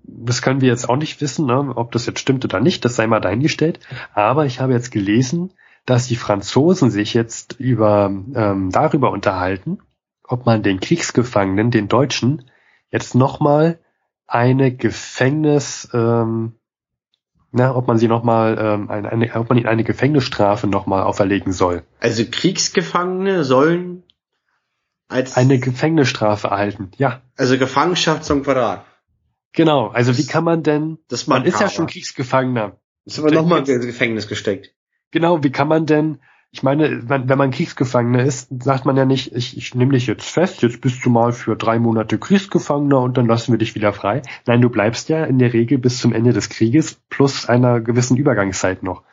das 0.04 0.42
können 0.42 0.60
wir 0.60 0.68
jetzt 0.68 0.88
auch 0.88 0.96
nicht 0.96 1.20
wissen, 1.20 1.46
ne, 1.46 1.72
ob 1.74 1.92
das 1.92 2.06
jetzt 2.06 2.20
stimmt 2.20 2.44
oder 2.44 2.60
nicht, 2.60 2.84
das 2.84 2.96
sei 2.96 3.06
mal 3.06 3.20
dahingestellt. 3.20 3.80
Aber 4.12 4.44
ich 4.46 4.60
habe 4.60 4.72
jetzt 4.74 4.90
gelesen, 4.90 5.52
dass 5.86 6.06
die 6.06 6.16
Franzosen 6.16 6.90
sich 6.90 7.14
jetzt 7.14 7.58
über, 7.58 8.06
ähm, 8.06 8.70
darüber 8.70 9.10
unterhalten, 9.10 9.78
ob 10.22 10.46
man 10.46 10.62
den 10.62 10.80
Kriegsgefangenen, 10.80 11.70
den 11.70 11.88
Deutschen, 11.88 12.50
jetzt 12.90 13.14
nochmal 13.14 13.78
eine 14.26 14.74
Gefängnis, 14.74 15.88
ähm, 15.92 16.54
na, 17.52 17.74
ob 17.76 17.86
man 17.86 17.98
sie 17.98 18.08
nochmal, 18.08 18.56
ähm, 18.58 18.90
eine, 18.90 19.12
eine, 19.12 19.34
ob 19.34 19.48
man 19.48 19.58
ihnen 19.58 19.68
eine 19.68 19.84
Gefängnisstrafe 19.84 20.66
nochmal 20.66 21.02
auferlegen 21.02 21.52
soll. 21.52 21.84
also 22.00 22.24
Kriegsgefangene 22.28 23.44
sollen 23.44 24.02
als 25.08 25.36
Eine 25.36 25.58
Gefängnisstrafe 25.58 26.48
erhalten, 26.48 26.90
ja. 26.96 27.20
also 27.36 27.58
Gefangenschaft 27.58 28.24
zum 28.24 28.42
Quadrat. 28.42 28.84
Genau, 29.52 29.88
also 29.88 30.16
wie 30.18 30.26
kann 30.26 30.44
man 30.44 30.62
denn, 30.62 30.98
Das 31.08 31.26
man 31.26 31.44
ist 31.44 31.60
ja 31.60 31.68
schon 31.68 31.86
Kriegsgefangener. 31.86 32.78
Ist 33.04 33.18
aber 33.18 33.30
nochmal 33.30 33.68
ins 33.68 33.86
Gefängnis 33.86 34.26
gesteckt. 34.26 34.73
Genau, 35.14 35.44
wie 35.44 35.52
kann 35.52 35.68
man 35.68 35.86
denn, 35.86 36.18
ich 36.50 36.64
meine, 36.64 37.08
wenn, 37.08 37.38
man 37.38 37.52
Kriegsgefangener 37.52 38.24
ist, 38.24 38.48
sagt 38.64 38.84
man 38.84 38.96
ja 38.96 39.04
nicht, 39.04 39.32
ich, 39.32 39.56
ich 39.56 39.72
nehme 39.76 39.92
dich 39.92 40.08
jetzt 40.08 40.28
fest, 40.28 40.62
jetzt 40.62 40.80
bist 40.80 41.04
du 41.04 41.10
mal 41.10 41.32
für 41.32 41.54
drei 41.54 41.78
Monate 41.78 42.18
Kriegsgefangener 42.18 42.98
und 42.98 43.16
dann 43.16 43.28
lassen 43.28 43.52
wir 43.52 43.58
dich 43.58 43.76
wieder 43.76 43.92
frei. 43.92 44.22
Nein, 44.44 44.60
du 44.60 44.70
bleibst 44.70 45.08
ja 45.10 45.22
in 45.22 45.38
der 45.38 45.52
Regel 45.52 45.78
bis 45.78 45.98
zum 45.98 46.12
Ende 46.12 46.32
des 46.32 46.48
Krieges 46.48 46.98
plus 47.10 47.48
einer 47.48 47.80
gewissen 47.80 48.16
Übergangszeit 48.16 48.82
noch. 48.82 49.04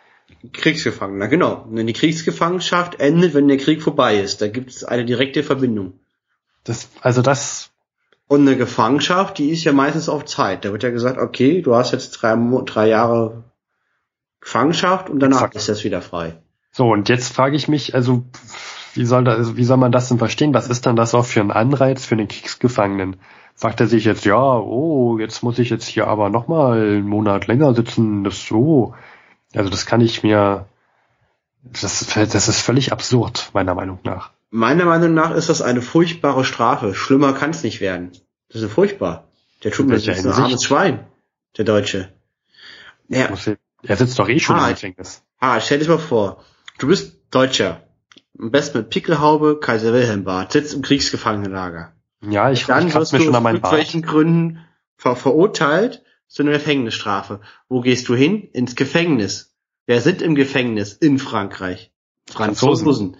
Kriegsgefangener, 0.53 1.27
genau. 1.27 1.67
Und 1.69 1.85
die 1.85 1.93
Kriegsgefangenschaft 1.93 2.99
endet, 2.99 3.35
wenn 3.35 3.47
der 3.47 3.57
Krieg 3.57 3.83
vorbei 3.83 4.19
ist. 4.19 4.41
Da 4.41 4.47
gibt 4.47 4.71
es 4.71 4.83
eine 4.83 5.05
direkte 5.05 5.43
Verbindung. 5.43 5.99
Das, 6.63 6.89
also 7.01 7.21
das 7.21 7.69
Und 8.27 8.41
eine 8.47 8.57
Gefangenschaft, 8.57 9.37
die 9.37 9.51
ist 9.51 9.65
ja 9.65 9.71
meistens 9.71 10.09
auf 10.09 10.25
Zeit. 10.25 10.65
Da 10.65 10.71
wird 10.71 10.81
ja 10.81 10.89
gesagt, 10.89 11.19
okay, 11.19 11.61
du 11.61 11.75
hast 11.75 11.91
jetzt 11.91 12.09
drei, 12.13 12.35
drei 12.65 12.87
Jahre 12.87 13.43
Gefangenschaft 14.41 15.09
und 15.09 15.19
danach 15.19 15.37
Exakt. 15.37 15.55
ist 15.55 15.69
das 15.69 15.83
wieder 15.83 16.01
frei. 16.01 16.33
So, 16.71 16.89
und 16.89 17.09
jetzt 17.09 17.33
frage 17.33 17.55
ich 17.55 17.67
mich, 17.67 17.95
also 17.95 18.23
wie 18.93 19.05
soll 19.05 19.23
das, 19.23 19.55
wie 19.55 19.63
soll 19.63 19.77
man 19.77 19.91
das 19.91 20.09
denn 20.09 20.17
verstehen? 20.17 20.53
Was 20.53 20.67
ist 20.67 20.85
dann 20.85 20.95
das 20.95 21.13
auch 21.13 21.25
für 21.25 21.39
ein 21.41 21.51
Anreiz 21.51 22.05
für 22.05 22.15
den 22.17 22.27
Kriegsgefangenen? 22.27 23.17
Sagt 23.55 23.79
er 23.79 23.87
sich 23.87 24.05
jetzt, 24.05 24.25
ja, 24.25 24.57
oh, 24.57 25.19
jetzt 25.19 25.43
muss 25.43 25.59
ich 25.59 25.69
jetzt 25.69 25.85
hier 25.85 26.07
aber 26.07 26.29
nochmal 26.29 26.79
einen 26.79 27.07
Monat 27.07 27.47
länger 27.47 27.73
sitzen, 27.75 28.23
das 28.23 28.45
so. 28.45 28.95
Also 29.53 29.69
das 29.69 29.85
kann 29.85 30.01
ich 30.01 30.23
mir, 30.23 30.65
das, 31.63 32.07
das 32.13 32.47
ist 32.47 32.61
völlig 32.61 32.91
absurd, 32.91 33.51
meiner 33.53 33.75
Meinung 33.75 33.99
nach. 34.03 34.31
Meiner 34.49 34.85
Meinung 34.85 35.13
nach 35.13 35.31
ist 35.31 35.49
das 35.49 35.61
eine 35.61 35.81
furchtbare 35.81 36.43
Strafe. 36.43 36.93
Schlimmer 36.95 37.33
kann 37.33 37.51
es 37.51 37.63
nicht 37.63 37.81
werden. 37.81 38.11
Das 38.49 38.61
ist 38.61 38.71
furchtbar. 38.71 39.25
Der 39.63 39.71
tut 39.71 39.87
mir 39.87 39.97
jetzt 39.97 40.25
ein 40.25 40.31
armes 40.31 40.63
Schwein, 40.63 41.05
der 41.57 41.65
Deutsche. 41.65 42.09
Ja, 43.07 43.29
Muss 43.29 43.47
ich- 43.47 43.57
Er 43.83 43.97
sitzt 43.97 44.17
doch 44.19 44.29
eh 44.29 44.39
schon 44.39 44.57
im 44.57 44.61
Ah, 44.63 44.69
Gefängnis. 44.69 45.23
ah, 45.39 45.59
stell 45.59 45.79
dir 45.79 45.89
mal 45.89 45.97
vor, 45.99 46.43
du 46.79 46.87
bist 46.87 47.17
Deutscher. 47.31 47.83
Am 48.39 48.51
besten 48.51 48.79
mit 48.79 48.89
Pickelhaube, 48.89 49.59
Kaiser 49.59 49.93
Wilhelm 49.93 50.23
Bart, 50.23 50.51
sitzt 50.51 50.73
im 50.73 50.81
Kriegsgefangenenlager. 50.81 51.93
Ja, 52.27 52.51
ich, 52.51 52.65
Dann 52.65 52.87
ich 52.87 52.93
kratze 52.93 53.15
mir 53.17 53.23
schon 53.23 53.29
an 53.35 53.37
aus 53.37 53.43
meinen 53.43 53.61
Bart. 53.61 53.73
irgendwelchen 53.73 54.01
Gründen 54.03 54.65
ver 54.97 55.15
verurteilt 55.15 56.03
zu 56.27 56.43
einer 56.43 56.51
Gefängnisstrafe. 56.53 57.41
Wo 57.67 57.81
gehst 57.81 58.07
du 58.07 58.15
hin? 58.15 58.49
Ins 58.53 58.75
Gefängnis. 58.75 59.55
Wer 59.85 60.01
sind 60.01 60.21
im 60.21 60.35
Gefängnis 60.35 60.93
in 60.93 61.17
Frankreich? 61.19 61.91
Franzosen. 62.29 62.85
Franzosen. 62.85 63.17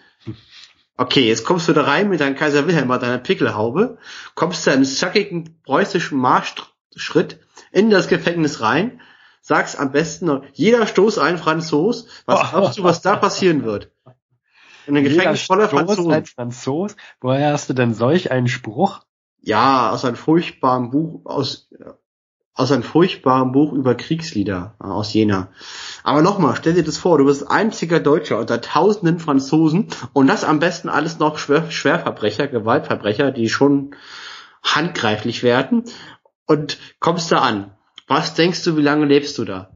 Okay, 0.98 1.28
jetzt 1.28 1.44
kommst 1.46 1.68
du 1.68 1.74
da 1.74 1.84
rein 1.84 2.10
mit 2.10 2.20
deinem 2.22 2.36
Kaiser 2.36 2.68
Wilhelm, 2.68 2.88
bei 2.88 3.00
deiner 3.00 3.18
Pickelhaube, 3.18 3.98
kommst 4.36 4.68
da 4.68 4.74
im 4.74 4.86
zackigen 4.86 5.60
preußischen 5.64 6.18
Marschschritt 6.18 7.40
in 7.72 7.90
das 7.90 8.08
Gefängnis 8.08 8.62
rein, 8.62 9.02
sagst 9.42 9.80
am 9.80 9.92
besten 9.92 10.28
noch, 10.28 10.44
jeder 10.54 10.88
Stoß 10.88 11.18
ein 11.18 11.38
Franzos, 11.38 12.08
was 12.26 12.50
glaubst 12.52 12.78
du, 12.78 12.84
was 12.84 13.02
da 13.02 13.16
passieren 13.16 13.64
wird? 13.64 13.92
In 14.88 14.96
einem 14.96 15.06
Gefängnis 15.06 15.44
voller 15.44 15.70
Franzosen. 15.70 16.12
als 16.12 16.30
Franzos? 16.32 16.96
Woher 17.20 17.54
hast 17.54 17.70
du 17.70 17.74
denn 17.74 17.94
solch 17.94 18.32
einen 18.32 18.48
Spruch? 18.48 19.02
Ja, 19.40 19.92
aus 19.92 20.06
einem 20.06 20.16
furchtbaren 20.16 20.92
Buch, 20.92 21.26
aus, 21.26 21.70
aus 22.54 22.72
einem 22.72 22.84
furchtbaren 22.84 23.52
Buch 23.52 23.74
über 23.74 23.96
Kriegslieder 23.96 24.76
äh, 24.80 24.88
aus 24.88 25.14
Jena. 25.14 25.50
Aber 26.04 26.22
nochmal, 26.22 26.56
stell 26.56 26.74
dir 26.74 26.84
das 26.84 26.98
vor, 26.98 27.18
du 27.18 27.26
bist 27.26 27.50
einziger 27.50 28.00
Deutscher 28.00 28.40
unter 28.40 28.62
tausenden 28.62 29.20
Franzosen 29.20 29.88
und 30.14 30.28
das 30.28 30.44
am 30.44 30.60
besten 30.60 30.90
alles 30.90 31.20
noch 31.20 31.38
Schwer, 31.38 31.72
Schwerverbrecher, 31.72 32.48
Gewaltverbrecher, 32.48 33.32
die 33.32 33.50
schon 33.50 33.96
handgreiflich 34.64 35.42
werden 35.42 35.86
und 36.46 36.78
kommst 37.00 37.32
da 37.32 37.40
an. 37.40 37.72
Was 38.14 38.34
denkst 38.34 38.66
du, 38.66 38.76
wie 38.76 38.82
lange 38.82 39.06
lebst 39.06 39.38
du 39.38 39.46
da? 39.46 39.70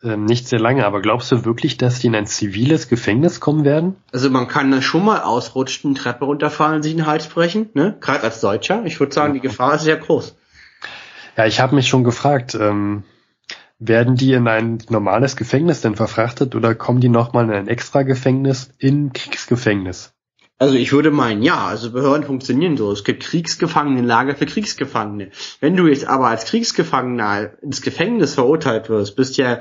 Ähm, 0.00 0.26
nicht 0.26 0.46
sehr 0.46 0.60
lange, 0.60 0.86
aber 0.86 1.02
glaubst 1.02 1.32
du 1.32 1.44
wirklich, 1.44 1.76
dass 1.76 1.98
die 1.98 2.06
in 2.06 2.14
ein 2.14 2.28
ziviles 2.28 2.88
Gefängnis 2.88 3.40
kommen 3.40 3.64
werden? 3.64 3.96
Also 4.12 4.30
man 4.30 4.46
kann 4.46 4.70
da 4.70 4.80
schon 4.80 5.04
mal 5.04 5.22
ausrutschen, 5.22 5.96
Treppe 5.96 6.24
runterfallen, 6.24 6.84
sich 6.84 6.94
den 6.94 7.04
Hals 7.04 7.26
brechen, 7.26 7.70
ne? 7.74 7.96
Gerade 8.00 8.22
als 8.22 8.40
Deutscher. 8.40 8.84
Ich 8.84 9.00
würde 9.00 9.12
sagen, 9.12 9.34
die 9.34 9.40
Gefahr 9.40 9.74
ist 9.74 9.82
sehr 9.82 9.96
groß. 9.96 10.36
Ja, 11.36 11.46
ich 11.46 11.58
habe 11.58 11.74
mich 11.74 11.88
schon 11.88 12.04
gefragt, 12.04 12.54
ähm, 12.54 13.02
werden 13.80 14.14
die 14.14 14.34
in 14.34 14.46
ein 14.46 14.78
normales 14.88 15.34
Gefängnis 15.34 15.80
denn 15.80 15.96
verfrachtet 15.96 16.54
oder 16.54 16.76
kommen 16.76 17.00
die 17.00 17.08
nochmal 17.08 17.46
in 17.46 17.50
ein 17.50 17.66
extra 17.66 18.04
Gefängnis 18.04 18.70
in 18.78 19.12
Kriegsgefängnis? 19.12 20.13
Also 20.56 20.76
ich 20.76 20.92
würde 20.92 21.10
meinen, 21.10 21.42
ja, 21.42 21.66
also 21.66 21.90
Behörden 21.90 22.24
funktionieren 22.24 22.76
so. 22.76 22.92
Es 22.92 23.02
gibt 23.02 23.24
Kriegsgefangenenlager 23.24 24.36
für 24.36 24.46
Kriegsgefangene. 24.46 25.30
Wenn 25.58 25.76
du 25.76 25.88
jetzt 25.88 26.06
aber 26.06 26.28
als 26.28 26.44
Kriegsgefangener 26.44 27.60
ins 27.60 27.82
Gefängnis 27.82 28.34
verurteilt 28.34 28.88
wirst, 28.88 29.16
bist 29.16 29.36
ja, 29.36 29.60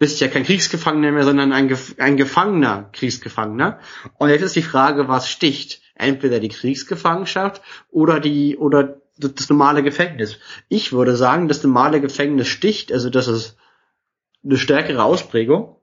bist 0.00 0.20
ja 0.20 0.26
kein 0.26 0.42
Kriegsgefangener 0.42 1.12
mehr, 1.12 1.22
sondern 1.22 1.52
ein, 1.52 1.68
Gef 1.68 1.94
ein 1.98 2.16
Gefangener, 2.16 2.90
Kriegsgefangener. 2.92 3.78
Und 4.18 4.30
jetzt 4.30 4.42
ist 4.42 4.56
die 4.56 4.62
Frage, 4.62 5.06
was 5.06 5.30
sticht? 5.30 5.80
Entweder 5.94 6.40
die 6.40 6.48
Kriegsgefangenschaft 6.48 7.62
oder 7.90 8.18
die, 8.18 8.56
oder 8.56 9.00
das, 9.18 9.48
normale 9.48 9.84
Gefängnis. 9.84 10.38
Ich 10.68 10.92
würde 10.92 11.14
sagen, 11.14 11.46
das 11.46 11.62
normale 11.62 12.00
Gefängnis 12.00 12.48
sticht, 12.48 12.92
also 12.92 13.10
das 13.10 13.28
ist 13.28 13.56
eine 14.44 14.56
stärkere 14.56 15.04
Ausprägung. 15.04 15.76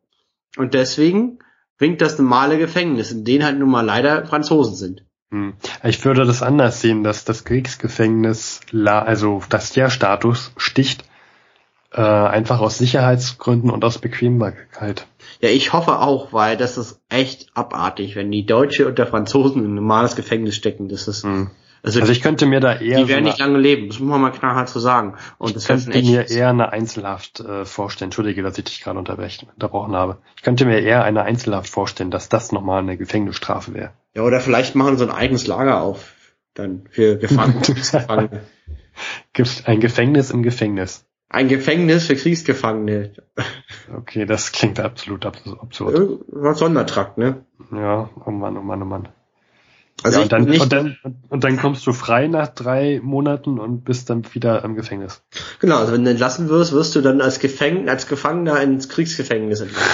Und 0.57 0.73
deswegen 0.73 1.39
winkt 1.79 2.01
das 2.01 2.17
normale 2.19 2.57
Gefängnis, 2.57 3.11
in 3.11 3.25
denen 3.25 3.43
halt 3.45 3.57
nun 3.57 3.69
mal 3.71 3.81
leider 3.85 4.25
Franzosen 4.25 4.75
sind. 4.75 5.03
Hm. 5.31 5.53
Ich 5.83 6.03
würde 6.05 6.25
das 6.25 6.41
anders 6.43 6.81
sehen, 6.81 7.03
dass 7.03 7.25
das 7.25 7.43
Kriegsgefängnis, 7.45 8.61
la- 8.71 9.01
also 9.01 9.41
dass 9.49 9.71
der 9.71 9.89
Status 9.89 10.51
sticht, 10.57 11.03
äh, 11.91 12.01
einfach 12.01 12.59
aus 12.59 12.77
Sicherheitsgründen 12.77 13.69
und 13.71 13.83
aus 13.83 13.97
Bequembarkeit. 13.97 15.07
Ja, 15.41 15.49
ich 15.49 15.73
hoffe 15.73 15.99
auch, 15.99 16.33
weil 16.33 16.57
das 16.57 16.77
ist 16.77 16.99
echt 17.09 17.47
abartig, 17.55 18.15
wenn 18.15 18.31
die 18.31 18.45
Deutsche 18.45 18.87
und 18.87 18.97
der 18.99 19.07
Franzosen 19.07 19.63
in 19.63 19.71
ein 19.71 19.75
normales 19.75 20.15
Gefängnis 20.15 20.55
stecken. 20.55 20.89
Das 20.89 21.07
ist, 21.07 21.23
Hm. 21.23 21.49
Also, 21.83 21.99
Also 22.01 22.11
ich 22.11 22.21
könnte 22.21 22.45
mir 22.45 22.59
da 22.59 22.73
eher 22.73 22.97
die 22.97 23.03
so 23.03 23.07
werden 23.07 23.19
eine- 23.19 23.27
nicht 23.27 23.39
lange 23.39 23.57
leben. 23.57 23.87
Das 23.89 23.99
muss 23.99 24.09
man 24.09 24.21
mal 24.21 24.31
knallhart 24.31 24.69
so 24.69 24.79
sagen. 24.79 25.15
Und 25.37 25.55
Ich 25.55 25.65
könnte 25.65 25.89
mir 25.89 26.21
echt. 26.21 26.31
eher 26.31 26.49
eine 26.49 26.71
Einzelhaft 26.71 27.39
äh, 27.39 27.65
vorstellen. 27.65 28.07
Entschuldige, 28.07 28.43
dass 28.43 28.57
ich 28.57 28.65
dich 28.65 28.81
gerade 28.81 28.99
unterbrochen 28.99 29.95
habe. 29.95 30.17
Ich 30.35 30.43
könnte 30.43 30.65
mir 30.65 30.79
eher 30.79 31.03
eine 31.03 31.23
Einzelhaft 31.23 31.69
vorstellen, 31.69 32.11
dass 32.11 32.29
das 32.29 32.51
nochmal 32.51 32.79
eine 32.79 32.97
Gefängnisstrafe 32.97 33.73
wäre. 33.73 33.91
Ja, 34.15 34.23
oder 34.23 34.39
vielleicht 34.41 34.75
machen 34.75 34.97
so 34.97 35.05
ein 35.05 35.11
eigenes 35.11 35.47
Lager 35.47 35.81
auf, 35.81 36.13
dann 36.53 36.83
für 36.91 37.17
Gefangene. 37.17 37.61
Gibt 39.33 39.63
ein 39.65 39.79
Gefängnis 39.79 40.31
im 40.31 40.43
Gefängnis. 40.43 41.05
Ein 41.29 41.47
Gefängnis 41.47 42.07
für 42.07 42.15
Kriegsgefangene. 42.15 43.13
Okay, 43.95 44.25
das 44.25 44.51
klingt 44.51 44.79
absolut 44.79 45.25
abs- 45.27 45.47
absurd. 45.61 45.93
Irgendwas 45.93 46.57
Sondertrakt, 46.59 47.17
ne? 47.19 47.45
Ja, 47.71 48.09
oh 48.25 48.31
Mann, 48.31 48.57
oh 48.57 48.61
Mann, 48.61 48.81
oh 48.81 48.85
Mann. 48.85 49.09
Also 50.03 50.17
ja, 50.17 50.23
und, 50.23 50.31
dann, 50.31 50.43
nicht, 50.45 50.61
und, 50.61 50.71
dann, 50.71 50.97
und 51.29 51.43
dann 51.43 51.57
kommst 51.57 51.85
du 51.85 51.93
frei 51.93 52.27
nach 52.27 52.47
drei 52.47 53.01
Monaten 53.03 53.59
und 53.59 53.83
bist 53.83 54.09
dann 54.09 54.23
wieder 54.33 54.63
im 54.63 54.75
Gefängnis. 54.75 55.21
genau, 55.59 55.77
also 55.77 55.91
wenn 55.91 56.05
du 56.05 56.11
entlassen 56.11 56.47
wirst, 56.47 56.71
wirst 56.71 56.95
du 56.95 57.01
dann 57.01 57.21
als 57.21 57.39
Gefäng 57.39 57.89
als 57.89 58.07
Gefangener 58.07 58.61
ins 58.61 58.89
Kriegsgefängnis 58.89 59.61
entlassen. 59.61 59.87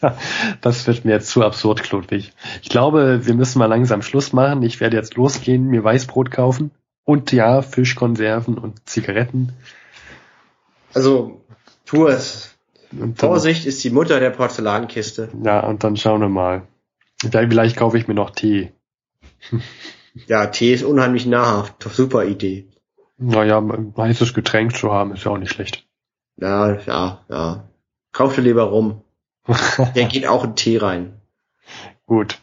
Das 0.62 0.86
wird 0.86 1.04
mir 1.04 1.12
jetzt 1.12 1.28
zu 1.28 1.44
absurd, 1.44 1.82
Klodwig. 1.82 2.32
Ich 2.62 2.70
glaube, 2.70 3.26
wir 3.26 3.34
müssen 3.34 3.58
mal 3.58 3.66
langsam 3.66 4.00
Schluss 4.00 4.32
machen. 4.32 4.62
Ich 4.62 4.80
werde 4.80 4.96
jetzt 4.96 5.16
losgehen, 5.16 5.66
mir 5.66 5.84
Weißbrot 5.84 6.30
kaufen 6.30 6.70
und 7.04 7.32
ja, 7.32 7.60
Fischkonserven 7.60 8.56
und 8.56 8.88
Zigaretten. 8.88 9.52
Also, 10.94 11.42
tu 11.84 12.06
es. 12.06 12.56
Dann, 12.92 13.14
Vorsicht 13.14 13.66
ist 13.66 13.84
die 13.84 13.90
Mutter 13.90 14.20
der 14.20 14.30
Porzellankiste. 14.30 15.28
Ja, 15.44 15.60
und 15.60 15.84
dann 15.84 15.98
schauen 15.98 16.22
wir 16.22 16.30
mal. 16.30 16.62
Vielleicht 17.20 17.76
kaufe 17.76 17.98
ich 17.98 18.08
mir 18.08 18.14
noch 18.14 18.30
Tee. 18.30 18.72
Ja, 20.26 20.46
Tee 20.46 20.74
ist 20.74 20.82
unheimlich 20.82 21.26
nahrhaft. 21.26 21.82
Super 21.92 22.24
Idee. 22.24 22.68
Naja, 23.16 23.58
ein 23.58 23.94
heißes 23.96 24.34
Getränk 24.34 24.76
zu 24.76 24.92
haben, 24.92 25.12
ist 25.12 25.24
ja 25.24 25.30
auch 25.30 25.38
nicht 25.38 25.52
schlecht. 25.52 25.86
Ja, 26.36 26.78
ja, 26.80 27.24
ja. 27.28 27.68
Kauf 28.12 28.34
dir 28.34 28.40
lieber 28.42 28.64
rum. 28.64 29.02
Der 29.94 30.06
geht 30.06 30.26
auch 30.26 30.44
in 30.44 30.56
Tee 30.56 30.78
rein. 30.78 31.20
Gut. 32.06 32.38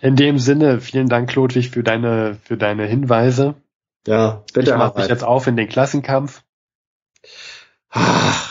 In 0.00 0.16
dem 0.16 0.38
Sinne, 0.38 0.80
vielen 0.80 1.08
Dank, 1.08 1.30
Klodwig, 1.30 1.70
für 1.70 1.82
deine, 1.82 2.38
für 2.42 2.56
deine 2.56 2.86
Hinweise. 2.86 3.54
Ja, 4.06 4.42
Ich 4.46 4.52
bitte 4.54 4.76
mache 4.76 4.98
mich 4.98 5.08
jetzt 5.08 5.24
auf 5.24 5.46
in 5.46 5.56
den 5.56 5.68
Klassenkampf. 5.68 6.42
Ach, 7.90 8.49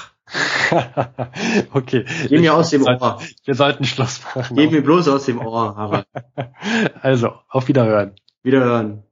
okay. 1.74 2.06
Geh 2.28 2.40
mir 2.40 2.54
aus 2.56 2.70
dem 2.70 2.82
wir 2.82 2.86
sollten- 2.86 3.04
Ohr. 3.04 3.22
Wir 3.46 3.56
sollten 3.56 3.84
Schluss 3.86 4.22
machen. 4.36 4.56
Geh 4.56 4.68
mir 4.70 4.82
bloß 4.84 5.08
aus 5.10 5.26
dem 5.26 5.40
Ohr, 5.40 5.76
Harald. 5.76 6.06
Also, 7.02 7.34
auf 7.50 7.68
Wiederhören. 7.68 8.16
Wiederhören. 8.44 9.04